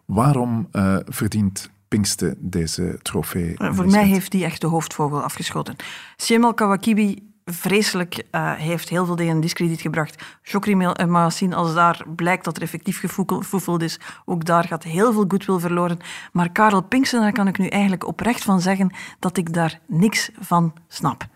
[0.06, 0.68] Waarom
[1.06, 3.56] verdient Pinksten deze trofee?
[3.58, 5.76] Voor mij heeft hij echt de hoofdvogel afgeschoten.
[6.16, 10.24] Siemel Kawakibi vreselijk uh, heeft heel veel dingen in discrediet gebracht.
[10.42, 15.26] Chokri Maasin, als daar blijkt dat er effectief gefoefeld is, ook daar gaat heel veel
[15.28, 16.00] goodwill verloren.
[16.32, 20.30] Maar Karel Pinksten, daar kan ik nu eigenlijk oprecht van zeggen dat ik daar niks
[20.40, 21.28] van snap.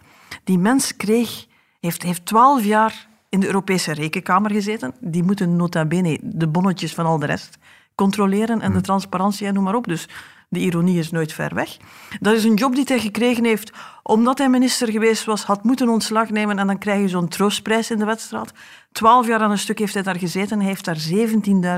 [0.43, 1.45] Die mens kreeg,
[1.79, 4.93] heeft, heeft twaalf jaar in de Europese Rekenkamer gezeten.
[4.99, 7.57] Die moeten nota bene de bonnetjes van al de rest
[7.95, 8.83] controleren en de hm.
[8.83, 9.87] transparantie en noem maar op.
[9.87, 10.07] Dus
[10.49, 11.77] de ironie is nooit ver weg.
[12.19, 13.71] Dat is een job die hij gekregen heeft
[14.03, 17.91] omdat hij minister geweest was, had moeten ontslag nemen en dan krijg je zo'n troostprijs
[17.91, 18.51] in de wedstrijd.
[18.91, 20.59] Twaalf jaar aan een stuk heeft hij daar gezeten.
[20.59, 20.99] Hij heeft daar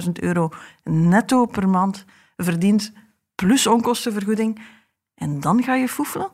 [0.04, 0.52] 17.000 euro
[0.84, 2.92] netto per maand verdiend,
[3.36, 4.62] plus onkostenvergoeding.
[5.16, 6.30] En dan ga je foefelen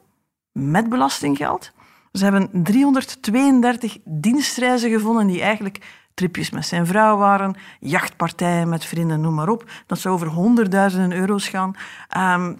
[0.51, 1.71] met belastinggeld.
[2.11, 9.21] Ze hebben 332 dienstreizen gevonden die eigenlijk tripjes met zijn vrouw waren, jachtpartijen met vrienden,
[9.21, 9.71] noem maar op.
[9.87, 11.75] Dat zou over honderdduizenden euro's gaan.
[12.17, 12.59] Um,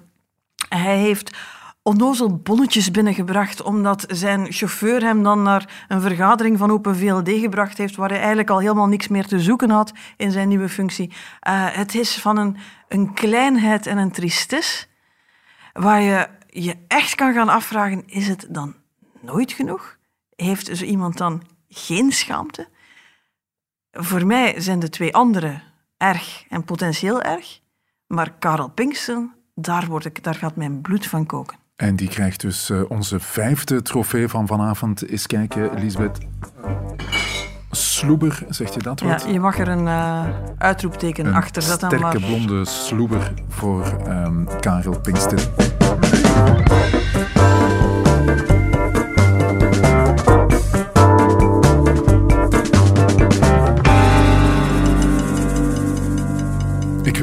[0.70, 1.38] hij heeft
[1.82, 7.78] onnozel bonnetjes binnengebracht, omdat zijn chauffeur hem dan naar een vergadering van Open VLD gebracht
[7.78, 11.08] heeft, waar hij eigenlijk al helemaal niks meer te zoeken had in zijn nieuwe functie.
[11.10, 11.13] Uh,
[11.76, 14.86] het is van een, een kleinheid en een tristesse,
[15.74, 18.76] waar je je echt kan gaan afvragen, is het dan
[19.22, 19.98] nooit genoeg?
[20.36, 22.68] Heeft zo iemand dan geen schaamte?
[23.95, 25.62] Voor mij zijn de twee anderen
[25.97, 27.60] erg en potentieel erg,
[28.08, 31.58] maar Karel Pinksten, daar, word ik, daar gaat mijn bloed van koken.
[31.75, 35.10] En die krijgt dus uh, onze vijfde trofee van vanavond.
[35.10, 36.17] Eens kijken, Lisbeth.
[37.71, 39.23] Sloeber, zegt je dat wat?
[39.23, 40.25] Ja, je mag er een uh,
[40.58, 41.97] uitroepteken een achter zetten.
[41.97, 45.49] Sterke blonde sloeber voor um, Karel Pinkster.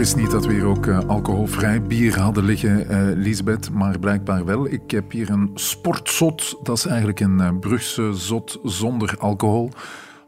[0.01, 4.45] Wist niet dat we hier ook uh, alcoholvrij bier hadden liggen, uh, Lisbeth, maar blijkbaar
[4.45, 4.67] wel.
[4.67, 9.71] Ik heb hier een sportzot, dat is eigenlijk een uh, Brugse zot zonder alcohol.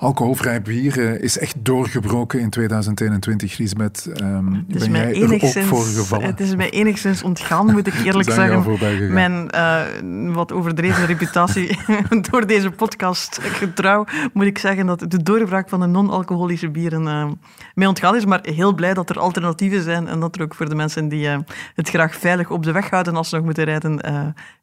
[0.02, 4.08] Alcoholvrij bier uh, is echt doorgebroken in 2021, Lisbeth.
[4.22, 6.26] Um, ben jij er ook voor gevallen?
[6.26, 9.12] Het is mij enigszins ontgaan, moet ik eerlijk zeggen.
[9.12, 11.78] Mijn uh, wat overdreven reputatie
[12.30, 17.30] door deze podcast getrouw, moet ik zeggen dat de doorbraak van de non-alcoholische bieren uh,
[17.74, 18.24] mij ontgaan is.
[18.24, 21.28] Maar heel blij dat er alternatieven zijn en dat er ook voor de mensen die
[21.74, 24.00] het graag veilig op de weg houden als ze nog moeten rijden,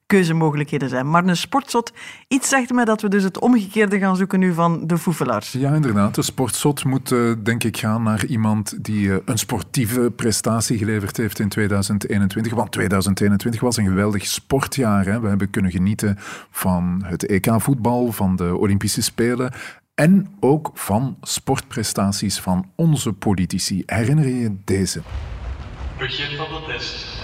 [0.10, 1.10] keuzemogelijkheden zijn.
[1.10, 1.92] Maar een sportzot,
[2.28, 5.52] iets zegt mij dat we dus het omgekeerde gaan zoeken nu van de foefelaars.
[5.52, 6.16] Ja, inderdaad.
[6.16, 11.18] De sportzot moet uh, denk ik gaan naar iemand die uh, een sportieve prestatie geleverd
[11.18, 12.54] heeft in 2021.
[12.54, 15.06] Want 2021 was een geweldig sportjaar.
[15.06, 15.20] Hè.
[15.20, 16.16] We hebben kunnen genieten
[16.52, 19.54] van het EK-voetbal, van de Olympische Spelen
[19.96, 23.84] En ook van sportprestaties van onze politici.
[23.86, 25.02] Herinner je je deze?
[25.98, 27.19] Begin van de test.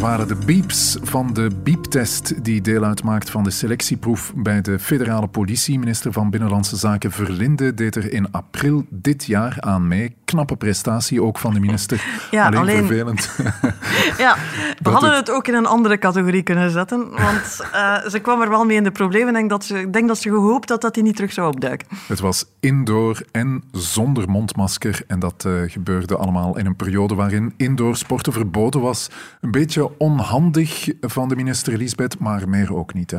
[0.00, 5.26] Waren de beeps van de beeptest die deel uitmaakt van de selectieproef bij de federale
[5.26, 5.78] politie.
[5.78, 10.16] Minister van Binnenlandse Zaken Verlinde deed er in april dit jaar aan mee.
[10.30, 12.04] Knappe prestatie ook van de minister.
[12.30, 13.30] Ja, alleen, alleen- vervelend.
[14.18, 14.36] Ja,
[14.82, 17.10] we hadden het- het ook in een andere categorie kunnen zetten.
[17.10, 19.28] Want eh, ze kwam er wel mee in de problemen.
[19.28, 21.88] Ik denk dat ze, denk dat ze gehoopt dat dat die niet terug zou opduiken.
[22.08, 25.02] Het was indoor en zonder mondmasker.
[25.06, 29.08] En dat eh, gebeurde allemaal in een periode waarin indoor sporten verboden was.
[29.40, 33.10] Een beetje onhandig van de minister Lisbeth, maar meer ook niet.
[33.10, 33.18] Hè?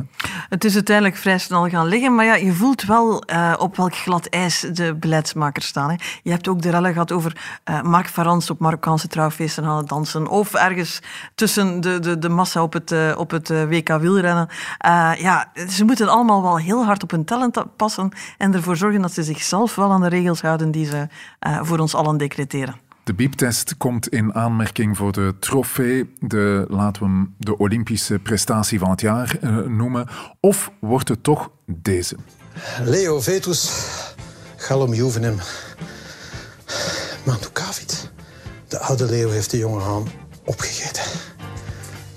[0.49, 3.95] Het is uiteindelijk vrij snel gaan liggen, maar ja, je voelt wel eh, op welk
[3.95, 5.89] glad ijs de beleidsmakers staan.
[5.89, 5.95] Hè.
[6.23, 9.87] Je hebt ook de rellen gehad over eh, Mark Varans op Marokkaanse trouwfeesten aan het
[9.87, 11.01] dansen, of ergens
[11.35, 14.47] tussen de, de, de massa op het, eh, op het eh, WK wielrennen.
[14.77, 19.01] Eh, ja, ze moeten allemaal wel heel hard op hun talent passen en ervoor zorgen
[19.01, 21.07] dat ze zichzelf wel aan de regels houden die ze
[21.39, 22.75] eh, voor ons allen decreteren.
[23.03, 28.79] De bieptest komt in aanmerking voor de trofee, de, laten we hem de Olympische prestatie
[28.79, 30.07] van het jaar eh, noemen.
[30.39, 32.15] Of wordt het toch deze?
[32.83, 33.71] Leo Vetus,
[34.55, 35.37] Galom Juvenem,
[37.23, 38.09] Mandukavit.
[38.67, 40.11] De oude leeuw heeft de jonge haan
[40.45, 41.03] opgegeten.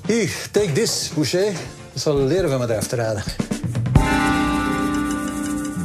[0.07, 1.52] Hier, take this, Boucher.
[1.92, 3.22] Dat zal leren van me af te rijden.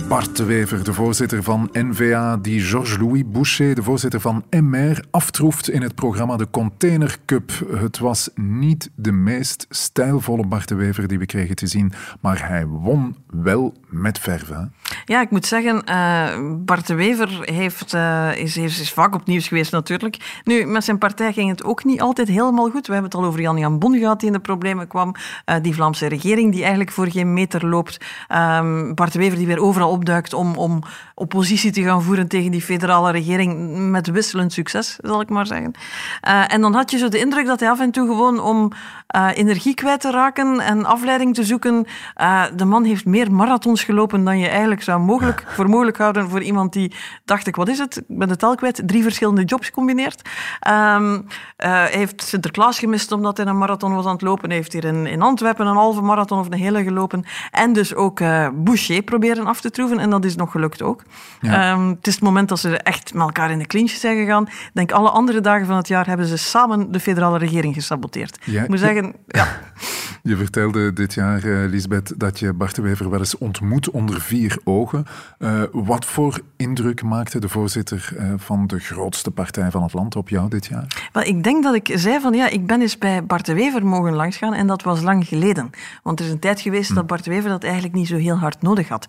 [0.10, 5.70] Bart de Wever, de voorzitter van NVA, die Georges-Louis Boucher, de voorzitter van MR, aftroeft
[5.70, 7.52] in het programma de Container Cup.
[7.72, 12.48] Het was niet de meest stijlvolle Bart de Wever die we kregen te zien, maar
[12.48, 14.50] hij won wel met verf.
[14.50, 14.64] hè?
[15.06, 19.72] Ja, ik moet zeggen, eh, Bart de Wever heeft, eh, is, vaak op nieuws geweest
[19.72, 20.42] natuurlijk.
[20.44, 22.88] Nu, met zijn partij ging het ook niet altijd helemaal goed.
[22.88, 25.16] We hebben het al over Jan-Jan Bon gehad die in de problemen kwam.
[25.46, 27.98] Eh, die Vlaamse regering die eigenlijk voor geen meter loopt.
[28.28, 29.98] Ehm, Bart de Wever die weer overal
[30.34, 30.84] om, om
[31.14, 35.74] oppositie te gaan voeren tegen die federale regering met wisselend succes, zal ik maar zeggen.
[36.22, 38.72] Eh, en dan had je zo de indruk dat hij af en toe gewoon om
[39.10, 41.86] eh, energie kwijt te raken en afleiding te zoeken.
[42.16, 46.30] eh, de man heeft meer marathons gelopen dan je eigenlijk zou mogelijk, voor mogelijk houden
[46.30, 46.94] voor iemand die,
[47.26, 47.98] dacht ik, wat is het?
[47.98, 50.30] Ik ben de tel kwijt, drie verschillende jobs combineert.
[50.60, 51.14] Ehm,
[51.56, 54.48] eh, hij heeft Sinterklaas gemist omdat hij een marathon was aan het lopen.
[54.48, 57.26] Hij heeft hier in, in Antwerpen een halve marathon of een hele gelopen.
[57.52, 58.22] En dus ook
[58.54, 60.00] Boucher proberen af te troeven.
[60.00, 61.04] En dat is nog gelukt ook.
[61.42, 61.72] Ja.
[61.72, 64.44] Ehm, het is het moment dat ze echt met elkaar in de clinch zijn gegaan.
[64.44, 68.38] Ik denk alle andere dagen van het jaar hebben ze samen de federale regering gesaboteerd.
[68.44, 68.62] Ja.
[68.64, 69.48] Ik moet zeggen, ja,
[70.24, 74.22] Je vertelde dit jaar, eh, Lisbeth, dat je Bart de Wever wel eens ontmoet onder
[74.22, 75.06] vier ogen.
[75.38, 80.16] Eh, wat voor indruk maakte de voorzitter eh, van de grootste partij van het land
[80.16, 81.10] op jou dit jaar?
[81.14, 83.86] Wel, ik denk dat ik zei van ja, ik ben eens bij Bart de Wever
[83.86, 85.70] mogen langsgaan en dat was lang geleden.
[86.04, 88.38] Want er is een tijd geweest dat Bart de Wever dat eigenlijk niet zo heel
[88.38, 89.08] hard nodig had.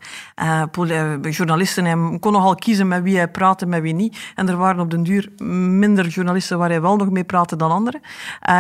[1.31, 4.19] Journalisten, hij kon nogal kiezen met wie hij praatte, met wie niet.
[4.35, 7.71] En er waren op den duur minder journalisten waar hij wel nog mee praatte dan
[7.71, 8.01] anderen.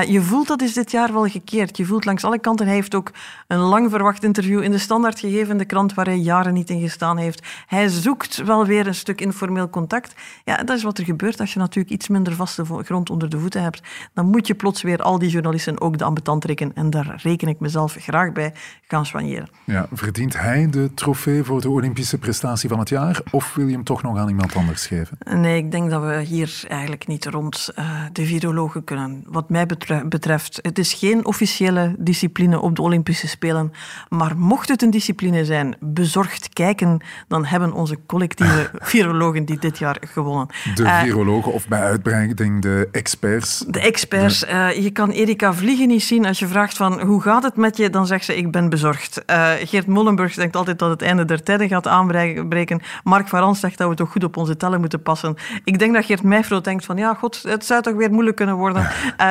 [0.07, 1.77] Je voelt dat is dit jaar wel gekeerd.
[1.77, 3.11] Je voelt langs alle kanten, hij heeft ook
[3.47, 6.81] een lang verwacht interview in de Standaard gegeven, de krant waar hij jaren niet in
[6.81, 7.47] gestaan heeft.
[7.66, 10.14] Hij zoekt wel weer een stuk informeel contact.
[10.45, 13.39] Ja, dat is wat er gebeurt als je natuurlijk iets minder vaste grond onder de
[13.39, 13.83] voeten hebt.
[14.14, 16.73] Dan moet je plots weer al die journalisten ook de ambetant trekken.
[16.75, 18.55] En daar reken ik mezelf graag bij
[18.89, 19.49] gaan soigneren.
[19.64, 23.21] Ja, verdient hij de trofee voor de Olympische prestatie van het jaar?
[23.31, 25.18] Of wil je hem toch nog aan iemand anders geven?
[25.41, 29.25] Nee, ik denk dat we hier eigenlijk niet rond eh, de virologen kunnen.
[29.27, 33.73] Wat mij betre- betreft, het is geen officiële discipline op de Olympische Spelen.
[34.09, 39.79] Maar mocht het een discipline zijn, bezorgd kijken, dan hebben onze collectieve virologen die dit
[39.79, 40.47] jaar gewonnen.
[40.75, 43.65] De Eh, virologen of bij uitbreiding de experts?
[43.69, 44.45] de experts.
[44.45, 46.27] eh, je kan Erika Vliegen niet zien.
[46.27, 49.25] Als je vraagt van hoe gaat het met je, dan zegt ze ik ben bezorgd.
[49.25, 52.81] Eh, Geert Mollenburg denkt altijd dat het einde der tijden gaat aanbreken.
[53.05, 55.35] Mark Varans zegt dat we toch goed op onze tellen moeten passen.
[55.65, 58.57] Ik denk dat Geert Meijfro denkt van ja, god, het zou toch weer moeilijk kunnen
[58.57, 58.89] worden.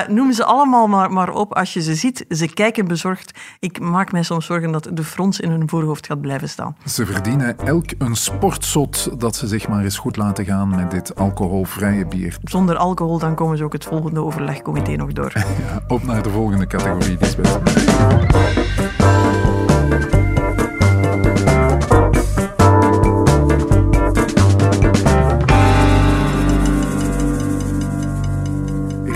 [0.07, 1.55] Noem ze allemaal maar, maar op.
[1.55, 3.39] Als je ze ziet, ze kijken bezorgd.
[3.59, 6.75] Ik maak mij soms zorgen dat de frons in hun voorhoofd gaat blijven staan.
[6.85, 11.15] Ze verdienen elk een sportzot dat ze zich maar eens goed laten gaan met dit
[11.15, 12.37] alcoholvrije bier.
[12.43, 15.31] Zonder alcohol, dan komen ze ook het volgende overlegcomité nog door.
[15.59, 17.59] Ja, op naar de volgende categorie, Lisbeth.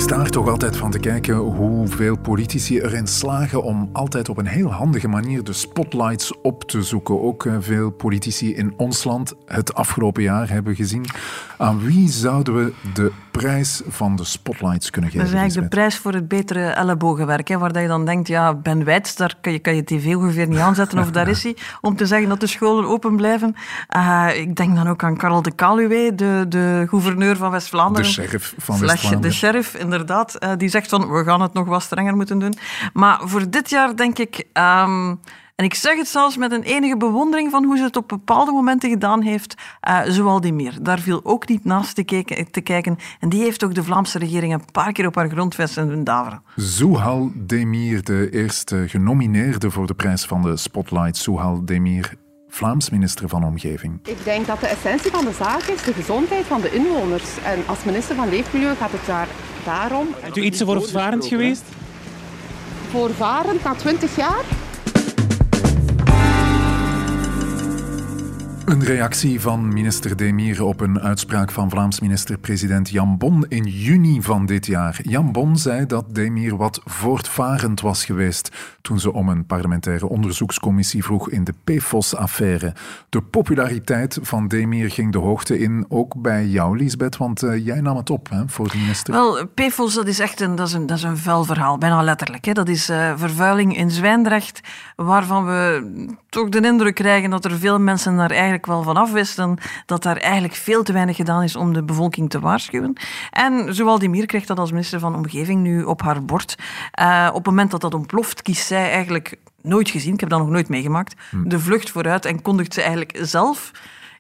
[0.04, 4.72] Staart toch altijd van te kijken hoeveel politici erin slagen om altijd op een heel
[4.72, 7.22] handige manier de spotlights op te zoeken.
[7.22, 11.06] Ook eh, veel politici in ons land het afgelopen jaar hebben gezien.
[11.58, 15.26] Aan wie zouden we de prijs van de spotlights kunnen geven?
[15.26, 17.48] Dat is eigenlijk de prijs voor het betere ellebogenwerk.
[17.48, 20.48] Hè, waar je dan denkt, ja, Ben Wijts, daar kan je, kan je tv ongeveer
[20.48, 23.56] niet aanzetten of daar is hij, om te zeggen dat de scholen open blijven.
[23.96, 28.04] Uh, ik denk dan ook aan Karel de Kaluwe, de, de gouverneur van West-Vlaanderen.
[28.04, 29.22] De sheriff van West-Vlaanderen.
[29.22, 30.36] De sheriff, inderdaad.
[30.40, 32.54] Uh, die zegt van, we gaan het nog wat strenger moeten doen.
[32.94, 34.48] Maar voor dit jaar denk ik...
[34.54, 35.20] Um,
[35.56, 38.52] en ik zeg het zelfs met een enige bewondering van hoe ze het op bepaalde
[38.52, 39.56] momenten gedaan heeft,
[39.90, 40.78] uh, Zoaldemir.
[40.82, 42.98] Daar viel ook niet naast te kijken, te kijken.
[43.20, 46.42] En die heeft ook de Vlaamse regering een paar keer op haar grondvesten doen daveren.
[47.36, 51.18] Demir, de eerste genomineerde voor de prijs van de Spotlight.
[51.18, 52.14] Zouhal Demir,
[52.54, 54.00] Vlaams minister van Omgeving.
[54.04, 57.38] Ik denk dat de essentie van de zaak is de gezondheid van de inwoners.
[57.44, 59.28] En als minister van Leefmilieu gaat het daar
[59.66, 60.08] daarom.
[60.22, 61.64] Bent u iets voortvarend geweest?
[62.90, 64.44] Voorvarend na 20 jaar?
[68.66, 74.22] Een reactie van minister Demir op een uitspraak van Vlaams minister-president Jan Bon in juni
[74.22, 75.00] van dit jaar.
[75.02, 78.52] Jan Bon zei dat Demir wat voortvarend was geweest
[78.82, 82.74] toen ze om een parlementaire onderzoekscommissie vroeg in de PFOS-affaire.
[83.10, 87.82] De populariteit van Demir ging de hoogte in, ook bij jou, Lisbeth, want uh, jij
[87.82, 89.14] nam het op hè, voor de minister.
[89.14, 92.02] Wel, PFOS dat is echt een, dat is een, dat is een vuil verhaal, bijna
[92.02, 92.46] letterlijk.
[92.46, 92.54] Hè.
[92.54, 94.62] Dat is uh, vervuiling in Zwijndrecht,
[94.96, 95.86] waarvan we
[96.30, 100.18] toch de indruk krijgen dat er veel mensen daar eigenlijk wel van afwisten dat daar
[100.18, 102.94] eigenlijk veel te weinig gedaan is om de bevolking te waarschuwen.
[103.32, 106.56] En Zowaldimir krijgt dat als minister van Omgeving nu op haar bord.
[107.00, 110.40] Uh, op het moment dat dat ontploft, kiest zij eigenlijk nooit gezien, ik heb dat
[110.40, 111.50] nog nooit meegemaakt, hm.
[111.50, 113.72] de vlucht vooruit en kondigt ze eigenlijk zelf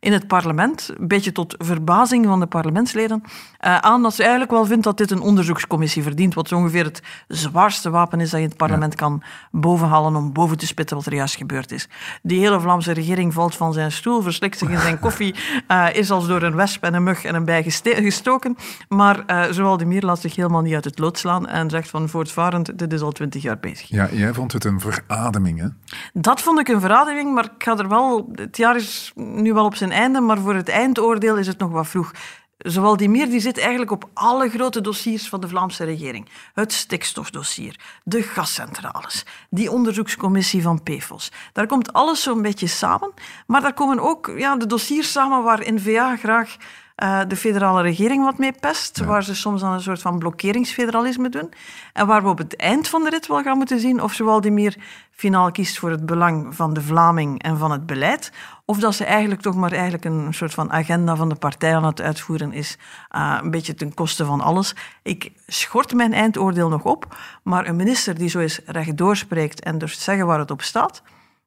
[0.03, 4.51] in het parlement, een beetje tot verbazing van de parlementsleden, uh, aan dat ze eigenlijk
[4.51, 8.39] wel vindt dat dit een onderzoekscommissie verdient, wat zo ongeveer het zwaarste wapen is dat
[8.39, 8.97] je in het parlement ja.
[8.97, 11.89] kan bovenhalen om boven te spitten wat er juist gebeurd is.
[12.21, 15.35] Die hele Vlaamse regering valt van zijn stoel, verslikt zich in zijn koffie,
[15.67, 18.55] uh, is als door een wesp en een mug en een bij gestoken,
[18.87, 21.89] maar uh, zoal de Mier laat zich helemaal niet uit het lood slaan en zegt
[21.89, 23.89] van voortvarend, dit is al twintig jaar bezig.
[23.89, 25.67] Ja, jij vond het een verademing, hè?
[26.13, 28.31] Dat vond ik een verademing, maar ik ga er wel...
[28.35, 31.71] Het jaar is nu wel op zijn einde, maar voor het eindoordeel is het nog
[31.71, 32.11] wat vroeg.
[32.57, 36.29] Zowel die meer die zit eigenlijk op alle grote dossiers van de Vlaamse regering.
[36.53, 41.31] Het stikstofdossier, de gascentrales, die onderzoekscommissie van PFOS.
[41.53, 43.13] Daar komt alles zo'n beetje samen.
[43.47, 46.55] Maar daar komen ook ja, de dossiers samen waar N-VA graag
[47.03, 49.05] uh, de federale regering wat mee pest, ja.
[49.05, 51.51] waar ze soms aan een soort van blokkeringsfederalisme doen.
[51.93, 54.49] En waar we op het eind van de rit wel gaan moeten zien of ze
[54.51, 54.75] meer
[55.15, 58.31] finaal kiest voor het belang van de Vlaming en van het beleid,
[58.65, 61.85] of dat ze eigenlijk toch maar eigenlijk een soort van agenda van de partij aan
[61.85, 62.77] het uitvoeren is,
[63.15, 64.75] uh, een beetje ten koste van alles.
[65.03, 69.77] Ik schort mijn eindoordeel nog op, maar een minister die zo eens rechtdoor spreekt en
[69.77, 71.01] durft zeggen waar het op staat,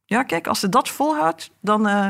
[0.05, 1.89] ja kijk, als ze dat volhoudt, dan...
[1.89, 2.09] Uh,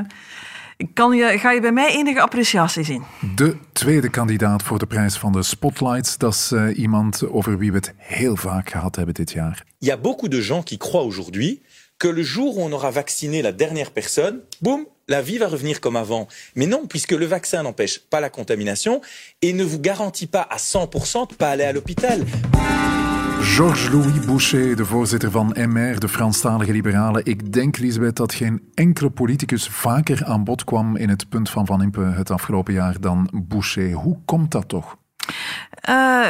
[0.94, 3.02] kan je, ga je bij mij enige appreciatie zien.
[3.34, 7.70] De tweede kandidaat voor de prijs van de Spotlights, dat is uh, iemand over wie
[7.70, 9.64] we het heel vaak gehad hebben dit jaar.
[9.78, 11.62] Il y a beaucoup de gens qui croient aujourd'hui
[11.96, 15.80] que le jour où on aura vacciné la dernière personne, boum, la vie va revenir
[15.80, 16.26] comme avant.
[16.54, 19.00] Mais non, puisque le vaccin n'empêche pas la contamination
[19.40, 22.24] et ne vous garantit pas à 100% de pas aller à l'hôpital.
[23.46, 27.24] Georges-Louis Boucher, de voorzitter van MR, de Franstalige Liberalen.
[27.24, 31.66] Ik denk, Lisbeth, dat geen enkele politicus vaker aan bod kwam in het punt van
[31.66, 33.92] Van Impe het afgelopen jaar dan Boucher.
[33.92, 34.96] Hoe komt dat toch?
[35.88, 36.26] Uh,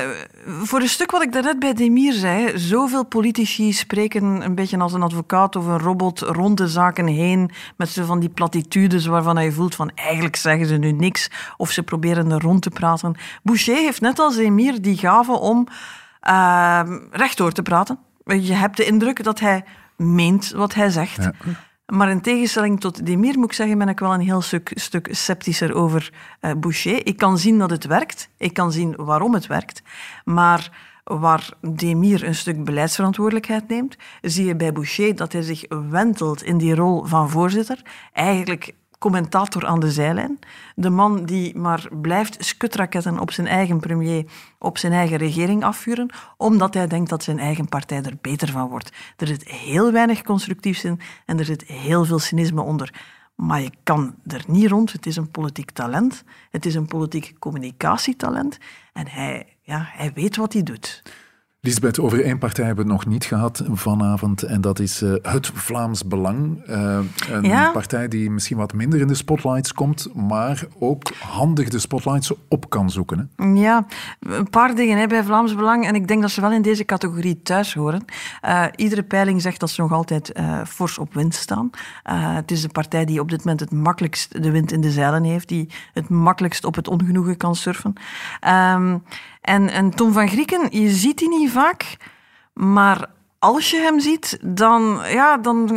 [0.62, 4.93] voor een stuk wat ik daarnet bij Demir zei, zoveel politici spreken een beetje als
[4.93, 9.45] een advocaat of een robot rond de zaken heen, met zo van die platitudes waarvan
[9.45, 13.14] je voelt van eigenlijk zeggen ze nu niks, of ze proberen er rond te praten.
[13.43, 15.69] Boucher heeft net als Demir die gave om
[16.29, 17.99] uh, rechtdoor te praten.
[18.24, 19.64] Je hebt de indruk dat hij
[19.97, 21.22] meent wat hij zegt.
[21.22, 21.33] Ja.
[21.87, 25.09] Maar in tegenstelling tot Demir, moet ik zeggen, ben ik wel een heel stuk, stuk
[25.11, 27.07] sceptischer over uh, Boucher.
[27.07, 28.29] Ik kan zien dat het werkt.
[28.37, 29.83] Ik kan zien waarom het werkt.
[30.24, 30.70] Maar
[31.05, 36.59] waar Demir een stuk beleidsverantwoordelijkheid neemt, zie je bij Boucher dat hij zich wentelt in
[36.59, 37.83] die rol van voorzitter.
[38.12, 40.38] Eigenlijk commentator aan de zijlijn.
[40.74, 44.24] De man die maar blijft skutraketten op zijn eigen premier,
[44.59, 48.68] op zijn eigen regering afvuren, omdat hij denkt dat zijn eigen partij er beter van
[48.68, 48.92] wordt.
[49.16, 53.14] Er zit heel weinig constructiefs in en er zit heel veel cynisme onder.
[53.34, 54.92] Maar je kan er niet rond.
[54.92, 56.24] Het is een politiek talent.
[56.51, 58.59] Het is een politiek communicatietalent.
[58.92, 61.03] En hij, ja, hij weet wat hij doet.
[61.67, 64.43] Lisbeth, over één partij hebben we het nog niet gehad vanavond.
[64.43, 66.69] En dat is uh, het Vlaams Belang.
[66.69, 66.99] Uh,
[67.31, 67.71] een Ja.
[67.71, 72.71] partij die misschien wat minder in de spotlights komt, maar ook handig de spotlights op
[72.71, 73.31] kan zoeken.
[73.37, 73.45] Hè?
[73.45, 73.87] Ja,
[74.21, 75.87] een paar dingen hè, bij Vlaams Belang.
[75.87, 78.05] En ik denk dat ze wel in deze categorie thuis horen.
[78.41, 81.71] Eh, iedere peiling zegt dat ze nog altijd eh, fors op winst staan.
[82.03, 84.91] Eh, het is de partij die op dit moment het makkelijkst de wind in de
[84.91, 85.49] zeilen heeft.
[85.49, 87.93] Die het makkelijkst op het ongenoegen kan surfen.
[88.41, 88.97] Ehm,
[89.47, 91.97] en, en Tom van Grieken, je ziet die niet vaak.
[92.53, 95.68] Maar als je hem ziet, dan, ja, dan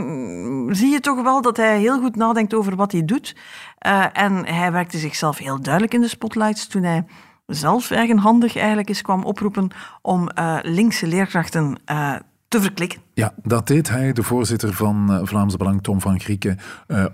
[0.72, 3.36] zie je toch wel dat hij heel goed nadenkt over wat hij doet.
[3.78, 7.06] Eh, en hij werkte zichzelf heel duidelijk in de spotlights toen hij
[7.46, 9.70] zelf eigenhandig eigenlijk eens kwam oproepen
[10.02, 12.16] om eh, linkse leerkrachten eh,
[12.48, 13.02] te verklikken.
[13.14, 16.60] Ja, dat deed hij, de voorzitter van Vlaams Belang, Tom van Grieken,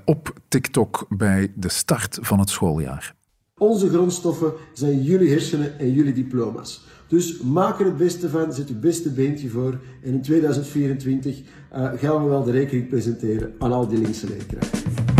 [0.05, 3.14] op TikTok bij de start van het schooljaar.
[3.61, 6.85] Onze grondstoffen zijn jullie hersenen en jullie diploma's.
[7.07, 9.79] Dus maak er het beste van, zet je beste beentje voor.
[10.03, 11.41] En in 2024
[11.71, 15.14] eh, gaan we wel de rekening presenteren aan al die linkse leerkrachten.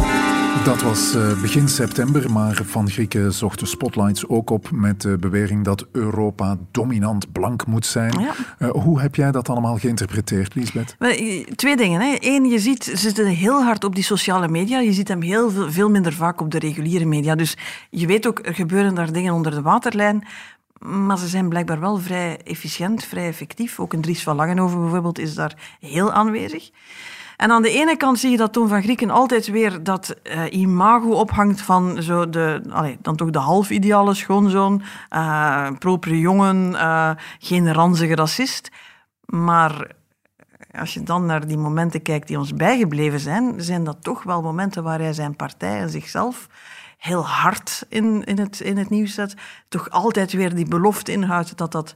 [0.65, 5.17] Dat was eh, begin september, maar Van Grieken zocht de spotlights ook op met de
[5.17, 8.19] bewering dat Europa dominant blank moet zijn.
[8.19, 8.33] Ja.
[8.57, 10.95] Eh, hoe heb jij dat allemaal geïnterpreteerd, Lisbeth?
[11.55, 12.01] Twee dingen.
[12.01, 12.15] Hè.
[12.19, 14.79] Eén, je ziet, ze zitten heel hard op die sociale media.
[14.79, 17.35] Je ziet hem heel veel, veel minder vaak op de reguliere media.
[17.35, 17.57] Dus
[17.89, 20.27] je weet ook, er gebeuren daar dingen onder de waterlijn.
[20.79, 23.79] Maar ze zijn blijkbaar wel vrij efficiënt, vrij effectief.
[23.79, 26.71] Ook een Dries van Langenhoven bijvoorbeeld is daar heel aanwezig.
[27.35, 30.51] En aan de ene kant zie je dat Tom van Grieken altijd weer dat eh,
[30.51, 32.61] imago ophangt van zo de,
[33.01, 34.81] dan toch de half-ideale schoonzoon,
[35.79, 38.71] propere jongen, eh, geen ranzige racist.
[39.25, 39.91] Maar
[40.71, 44.41] als je dan naar die momenten kijkt die ons bijgebleven zijn, zijn dat toch wel
[44.41, 46.47] momenten waar hij zijn partij en zichzelf
[46.97, 49.35] heel hard in, in, het, in het nieuws zet.
[49.69, 51.95] Toch altijd weer die belofte inhoudt dat dat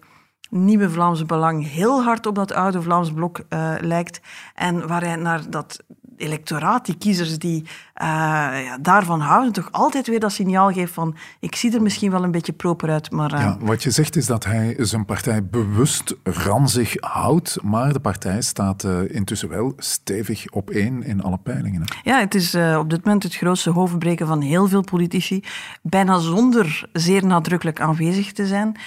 [0.50, 4.22] nieuwe Vlaamse Belang heel hard op dat oude Vlaams blok eh, lijkt.
[4.56, 5.84] En waar hij naar dat
[6.18, 7.66] electoraat, die kiezers die
[8.00, 8.08] eh,
[8.66, 12.24] ja, daarvan houden, toch altijd weer dat signaal geeft van ik zie er misschien wel
[12.24, 13.34] een beetje proper uit, maar...
[13.34, 18.00] eh, Ja, wat je zegt is dat hij zijn partij bewust ranzig houdt, maar de
[18.00, 21.82] partij staat eh, intussen wel stevig op één in alle peilingen.
[21.82, 22.10] hè.
[22.10, 25.43] Ja, het is op dit moment het grootste hoofdbreken van heel veel politici.
[25.82, 28.78] Bijna zonder zeer nadrukkelijk aanwezig te zijn.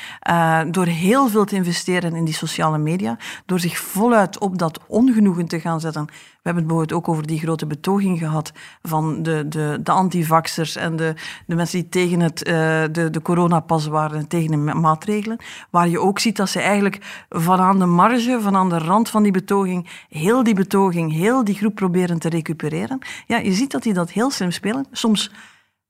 [0.73, 3.19] Door heel veel te investeren in die sociale media.
[3.47, 6.05] Door zich voluit op dat ongenoegen te gaan zetten.
[6.05, 8.53] We hebben het bijvoorbeeld ook over die grote betoging gehad
[8.83, 11.14] van de, de, de antivaxers en de,
[11.46, 12.53] de mensen die tegen het, eh,
[12.92, 15.38] de, de coronapas waren en tegen de ma- maatregelen.
[15.70, 19.09] Waar je ook ziet dat ze eigenlijk van aan de marge, van aan de rand
[19.09, 22.98] van die betoging, heel die betoging, heel die groep proberen te recupereren.
[23.26, 24.86] Ja, je ziet dat die dat heel slim spelen.
[24.92, 25.30] Soms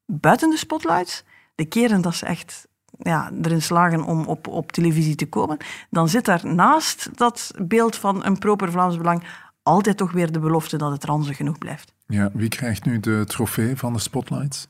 [0.07, 1.25] buiten de spotlights.
[1.55, 2.67] De keren dat ze echt
[2.99, 5.57] ja, erin slagen om op, op televisie te komen,
[5.91, 9.25] dan zit daar naast dat beeld van een proper Vlaams Belang
[9.63, 11.93] altijd toch weer de belofte dat het ranzig genoeg blijft.
[12.07, 14.69] Ja, wie krijgt nu de trofee van de spotlights?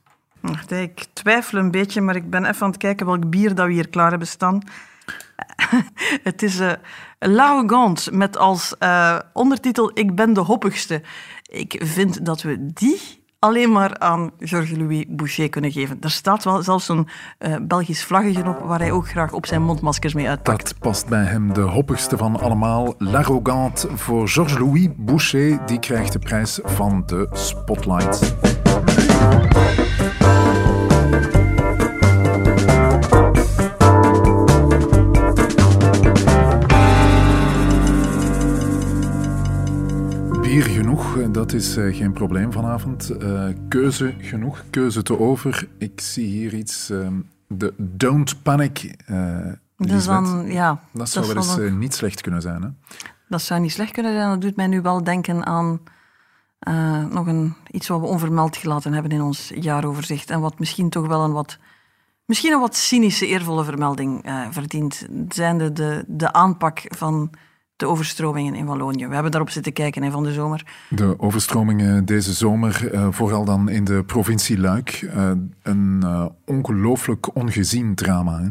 [0.69, 3.73] Ik twijfel een beetje, maar ik ben even aan het kijken welk bier dat we
[3.73, 4.63] hier klaar hebben staan.
[6.23, 6.73] het is eh
[7.19, 11.03] L'arrogant met als eh, ondertitel Ik ben de hoppigste.
[11.43, 15.97] Ik vind dat we die alleen maar aan Georges-Louis Boucher kunnen geven.
[16.01, 19.63] Er staat wel zelfs een eh, Belgisch vlaggetje op waar hij ook graag op zijn
[19.63, 20.65] mondmaskers mee uitpakt.
[20.65, 22.95] Dat past bij hem de hoppigste van allemaal.
[22.99, 25.67] L'arrogant voor Georges-Louis Boucher.
[25.67, 28.35] Die krijgt de prijs van de Spotlight.
[40.53, 43.11] Bier genoeg, dat is eh, geen probleem vanavond.
[43.11, 45.69] Eh, keuze genoeg, keuze te over.
[45.79, 47.15] Ik zie hier iets, ehm,
[47.49, 48.95] de Don't Panic.
[49.77, 50.05] Lisbeth.
[50.07, 52.63] dan, ja, Dat zou wel eens niet slecht kunnen zijn.
[52.63, 52.69] Hè?
[53.29, 54.29] Dat zou niet slecht kunnen zijn.
[54.29, 55.81] Dat doet mij nu wel denken aan
[57.11, 60.31] nog een, iets wat we onvermeld gelaten hebben in ons jaaroverzicht.
[60.31, 61.59] En wat misschien toch wel een wat,
[62.25, 65.07] misschien een wat cynische, eervolle vermelding verdient.
[65.29, 67.31] Zijnde de, de aanpak van
[67.83, 69.07] de overstromingen in Wallonië.
[69.07, 70.65] We hebben daarop zitten kijken hè, van de zomer.
[70.89, 75.31] De overstromingen deze zomer, eh, vooral dan in de provincie Luik, eh,
[75.63, 78.41] een eh, ongelooflijk ongezien drama.
[78.41, 78.49] Hè?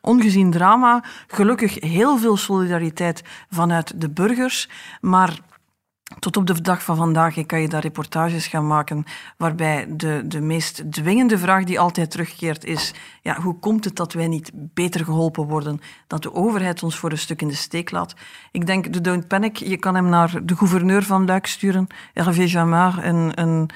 [0.00, 1.04] ongezien drama.
[1.26, 4.68] Gelukkig heel veel solidariteit vanuit de burgers.
[5.00, 5.40] Maar
[6.18, 9.04] tot op de dag van vandaag kan je daar reportages gaan maken
[9.36, 14.12] waarbij de, de meest dwingende vraag die altijd terugkeert is ja, hoe komt het dat
[14.12, 17.90] wij niet beter geholpen worden, dat de overheid ons voor een stuk in de steek
[17.90, 18.14] laat.
[18.50, 22.42] Ik denk, de Don't Panic, je kan hem naar de gouverneur van Luik sturen, Hervé
[22.42, 23.70] Jamard, een, een,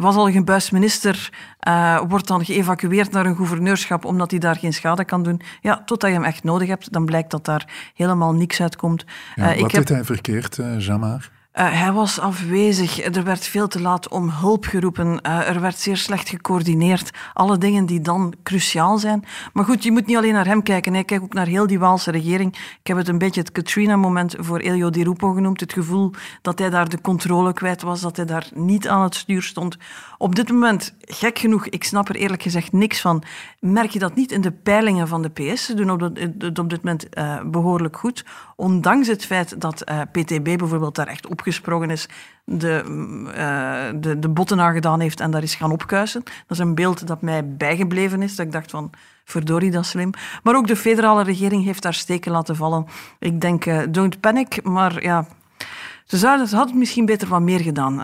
[0.00, 1.30] was al gebuist minister,
[1.68, 5.40] uh, wordt dan geëvacueerd naar een gouverneurschap omdat hij daar geen schade kan doen.
[5.60, 9.04] Ja, totdat je hem echt nodig hebt, dan blijkt dat daar helemaal niks uitkomt.
[9.34, 11.30] Ja, uh, wat deed hij verkeerd, uh, Jamard?
[11.58, 13.04] Uh, hij was afwezig.
[13.04, 15.20] Er werd veel te laat om hulp geroepen.
[15.26, 17.10] Uh, er werd zeer slecht gecoördineerd.
[17.32, 19.24] Alle dingen die dan cruciaal zijn.
[19.52, 20.92] Maar goed, je moet niet alleen naar hem kijken.
[20.92, 22.54] Hij kijkt ook naar heel die Waalse regering.
[22.54, 25.60] Ik heb het een beetje het Katrina-moment voor Elio Di Rupo genoemd.
[25.60, 26.10] Het gevoel
[26.42, 28.00] dat hij daar de controle kwijt was.
[28.00, 29.76] Dat hij daar niet aan het stuur stond.
[30.18, 33.22] Op dit moment, gek genoeg, ik snap er eerlijk gezegd niks van.
[33.60, 35.64] Merk je dat niet in de peilingen van de PS?
[35.64, 38.24] Ze doen op, dat, op dit moment uh, behoorlijk goed.
[38.56, 42.08] Ondanks het feit dat PTB bijvoorbeeld daar echt op gesprongen is,
[42.44, 42.82] de,
[43.26, 46.22] uh, de, de botten aangedaan heeft en daar is gaan opkuisen.
[46.24, 48.90] Dat is een beeld dat mij bijgebleven is, dat ik dacht van,
[49.24, 50.10] verdorie, dat slim.
[50.42, 52.86] Maar ook de federale regering heeft daar steken laten vallen.
[53.18, 55.26] Ik denk, don't panic, maar ja...
[56.04, 58.00] Ze, zouden, hadden misschien beter wat meer gedaan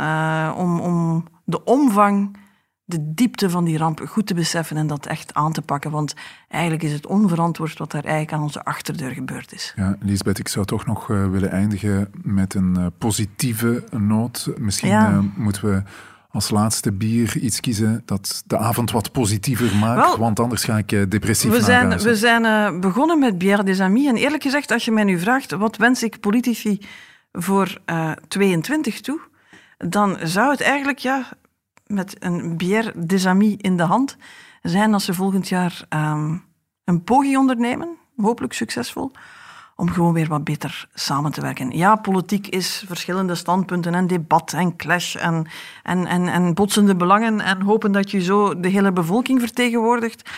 [0.56, 2.36] om, om de omvang
[2.84, 5.90] de diepte van die ramp goed te beseffen en dat echt aan te pakken.
[5.90, 6.14] Want
[6.48, 9.72] eigenlijk is het onverantwoord wat daar eigenlijk aan onze achterdeur gebeurd is.
[9.76, 14.50] Ja, Lisbeth, ik zou toch nog uh, willen eindigen met een uh, positieve noot.
[14.58, 15.10] Misschien ja.
[15.10, 15.82] uh, moeten we
[16.30, 20.78] als laatste bier iets kiezen dat de avond wat positiever maakt, Wel, want anders ga
[20.78, 22.02] ik depressief we naar zijn, huis.
[22.02, 25.50] We zijn begonnen met Bière des Amis en eerlijk gezegd, als je mij nu vraagt
[25.50, 26.80] wat wens ik politici
[27.32, 27.80] voor
[28.28, 29.20] 22 toe,
[29.86, 31.28] dan zou het eigenlijk ja,
[31.86, 34.16] met een bière des amis in de hand
[34.62, 36.44] zijn als ze volgend jaar um,
[36.84, 39.12] een poging ondernemen, hopelijk succesvol,
[39.76, 41.70] om gewoon weer wat beter samen te werken.
[41.70, 45.46] Ja, politiek is verschillende standpunten en debat en clash en,
[45.82, 50.30] en, en, en botsende belangen en hopen dat je zo de hele bevolking vertegenwoordigt.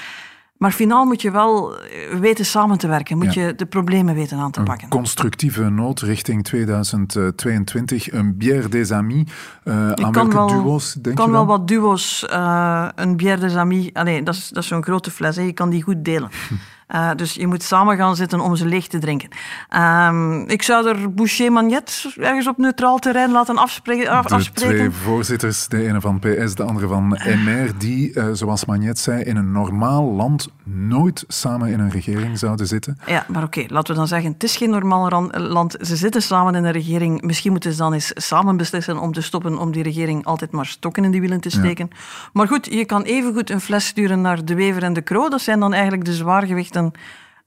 [0.59, 1.75] Maar finaal moet je wel
[2.21, 3.47] weten samen te werken, moet ja.
[3.47, 4.85] je de problemen weten aan te pakken.
[4.85, 9.25] Een constructieve noot richting 2022, een bière des amis.
[9.65, 11.59] Uh, aan welke wel, duo's denk kan je wel wel?
[11.59, 15.37] wat duo's, uh, een bière des amis, allez, dat is, dat is zo'n grote fles,
[15.37, 15.43] hè.
[15.43, 16.31] je kan die goed delen.
[16.95, 19.29] Uh, dus je moet samen gaan zitten om ze leeg te drinken.
[19.77, 24.09] Um, ik zou er Boucher Magnet ergens op neutraal terrein laten afspreken.
[24.09, 24.77] Af, de afspreken.
[24.77, 27.09] twee voorzitters, de ene van PS, de andere van
[27.45, 32.39] MR, die, uh, zoals Magnet zei, in een normaal land nooit samen in een regering
[32.39, 32.99] zouden zitten.
[33.07, 35.77] Ja, maar oké, okay, laten we dan zeggen, het is geen normaal land.
[35.81, 37.23] Ze zitten samen in een regering.
[37.23, 40.67] Misschien moeten ze dan eens samen beslissen om te stoppen om die regering altijd maar
[40.67, 41.89] stokken in die wielen te steken.
[41.91, 41.97] Ja.
[42.33, 45.29] Maar goed, je kan evengoed een fles sturen naar De Wever en De Kroo.
[45.29, 46.76] Dat zijn dan eigenlijk de zwaargewichten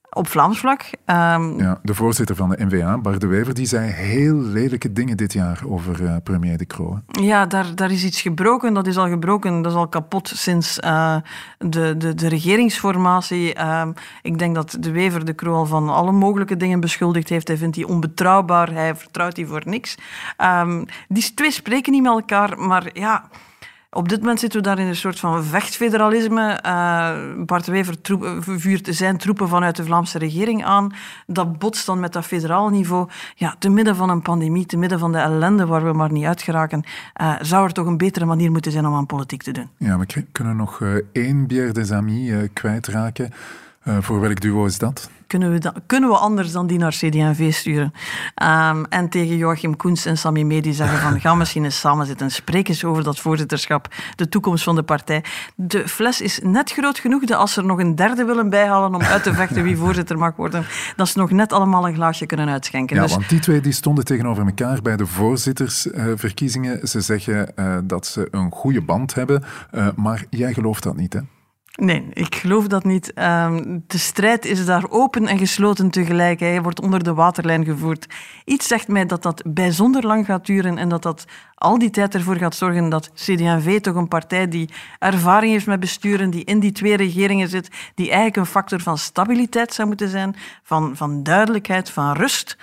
[0.09, 0.81] op Vlaams vlak.
[1.05, 5.17] Um, ja, de voorzitter van de NVA, Bart de Wever, die zei heel lelijke dingen
[5.17, 6.99] dit jaar over uh, premier De Croo.
[7.07, 8.73] Ja, daar, daar is iets gebroken.
[8.73, 11.15] Dat is al gebroken, dat is al kapot sinds uh,
[11.57, 13.65] de, de, de regeringsformatie.
[13.65, 17.47] Um, ik denk dat de Wever De Croo al van alle mogelijke dingen beschuldigd heeft.
[17.47, 19.97] Hij vindt die onbetrouwbaar, hij vertrouwt die voor niks.
[20.37, 23.29] Um, die twee spreken niet met elkaar, maar ja...
[23.91, 26.59] Op dit moment zitten we daar in een soort van vechtfederalisme.
[26.65, 27.95] Uh, Bart Wever
[28.39, 30.93] vuurt zijn troepen vanuit de Vlaamse regering aan.
[31.27, 33.09] Dat botst dan met dat federaal niveau.
[33.35, 36.25] Ja, te midden van een pandemie, te midden van de ellende waar we maar niet
[36.25, 36.83] uit geraken,
[37.21, 39.69] uh, zou er toch een betere manier moeten zijn om aan politiek te doen.
[39.77, 43.31] Ja, we kunnen nog uh, één Bière des Amis kwijtraken.
[43.83, 45.09] voor welk duo is dat?
[45.29, 47.93] Kunnen we, dan, kunnen we anders dan die naar CD&V sturen?
[48.43, 52.25] Um, en tegen Joachim Koens en Sami Medi zeggen van ga misschien eens samen zitten
[52.25, 55.23] en spreek eens over dat voorzitterschap, de toekomst van de partij.
[55.55, 58.95] De fles is net groot genoeg dat als ze er nog een derde willen bijhalen
[58.95, 60.65] om uit te vechten wie voorzitter mag worden,
[60.95, 62.95] dat ze nog net allemaal een glaasje kunnen uitschenken.
[62.95, 66.87] Ja, dus, want die twee die stonden tegenover elkaar bij de voorzittersverkiezingen.
[66.87, 71.13] Ze zeggen uh, dat ze een goede band hebben, uh, maar jij gelooft dat niet,
[71.13, 71.19] hè?
[71.79, 73.11] Nee, ik geloof dat niet.
[73.15, 76.39] Um, de strijd is daar open en gesloten tegelijk.
[76.39, 78.05] Hij wordt onder de waterlijn gevoerd.
[78.45, 81.25] Iets zegt mij dat dat bijzonder lang gaat duren en dat dat
[81.55, 84.69] al die tijd ervoor gaat zorgen dat CD&V toch een partij die
[84.99, 88.97] ervaring heeft met besturen, die in die twee regeringen zit, die eigenlijk een factor van
[88.97, 92.57] stabiliteit zou moeten zijn, van, van duidelijkheid, van rust.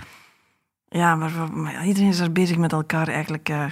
[0.97, 3.65] Ja, maar, maar iedereen is er bezig met elkaar eigenlijk uh,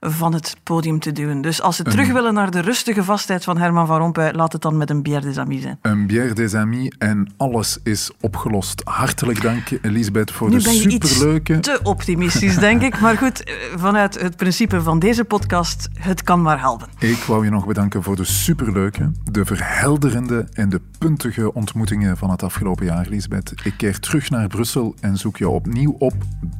[0.00, 1.40] van het podium te duwen.
[1.40, 1.90] Dus als ze een...
[1.90, 5.02] terug willen naar de rustige vastheid van Herman van Rompuy, laat het dan met een
[5.02, 5.78] bière des amis zijn.
[5.82, 8.82] Een bière des amis en alles is opgelost.
[8.84, 11.56] Hartelijk dank, Elisabeth, voor nu de ben je superleuke...
[11.56, 13.00] Iets te optimistisch, denk ik.
[13.00, 16.88] Maar goed, vanuit het principe van deze podcast, het kan maar helpen.
[16.98, 22.30] Ik wou je nog bedanken voor de superleuke, de verhelderende en de puntige ontmoetingen van
[22.30, 23.52] het afgelopen jaar, Elisabeth.
[23.64, 26.14] Ik keer terug naar Brussel en zoek je opnieuw op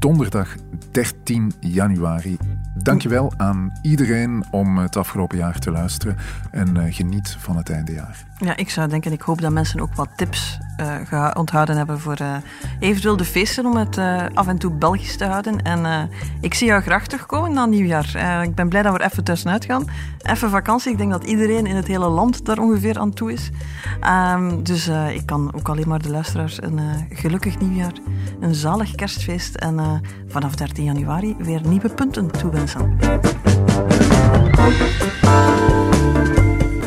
[0.09, 0.57] donderdag
[0.91, 2.37] 13 januari.
[2.75, 6.17] Dankjewel aan iedereen om het afgelopen jaar te luisteren
[6.51, 8.28] en uh, geniet van het eindejaar.
[8.41, 10.59] Ja, ik zou denken, ik hoop dat mensen ook wat tips
[11.13, 12.37] uh, onthouden hebben voor uh,
[12.79, 13.99] eventueel de feesten om het
[14.35, 15.63] af en toe Belgisch te houden.
[15.63, 16.11] En
[16.41, 18.43] ik zie jou graag terugkomen na nieuwjaar.
[18.43, 19.85] ik ben blij dat we er even tussenuit gaan.
[20.23, 20.93] Even vakantie.
[20.93, 23.51] Ik denk dat iedereen in het hele land daar ongeveer aan toe is.
[24.33, 26.81] Um, dus ik kan ook alleen maar de luisteraars een
[27.11, 27.93] gelukkig nieuwjaar,
[28.41, 32.97] een zalig kerstfeest en vanaf 13 januari weer nieuwe punten toewensen.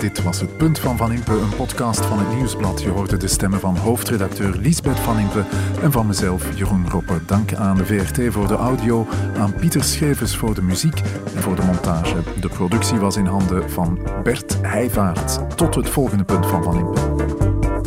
[0.02, 2.82] Dit was het Punt van Van Impe, een podcast van het Nieuwsblad.
[2.82, 5.44] Je hoorde de stemmen van hoofdredacteur Liesbeth Van Impe
[5.82, 7.26] en van mezelf, Jeroen Roppe.
[7.26, 11.02] Dank aan de VRT voor de audio, aan Pieter Schevers voor de muziek
[11.36, 12.16] en voor de montage.
[12.40, 15.58] De productie was in handen van Bert Heijvaart.
[15.58, 17.81] Tot het volgende Punt van Van Impe.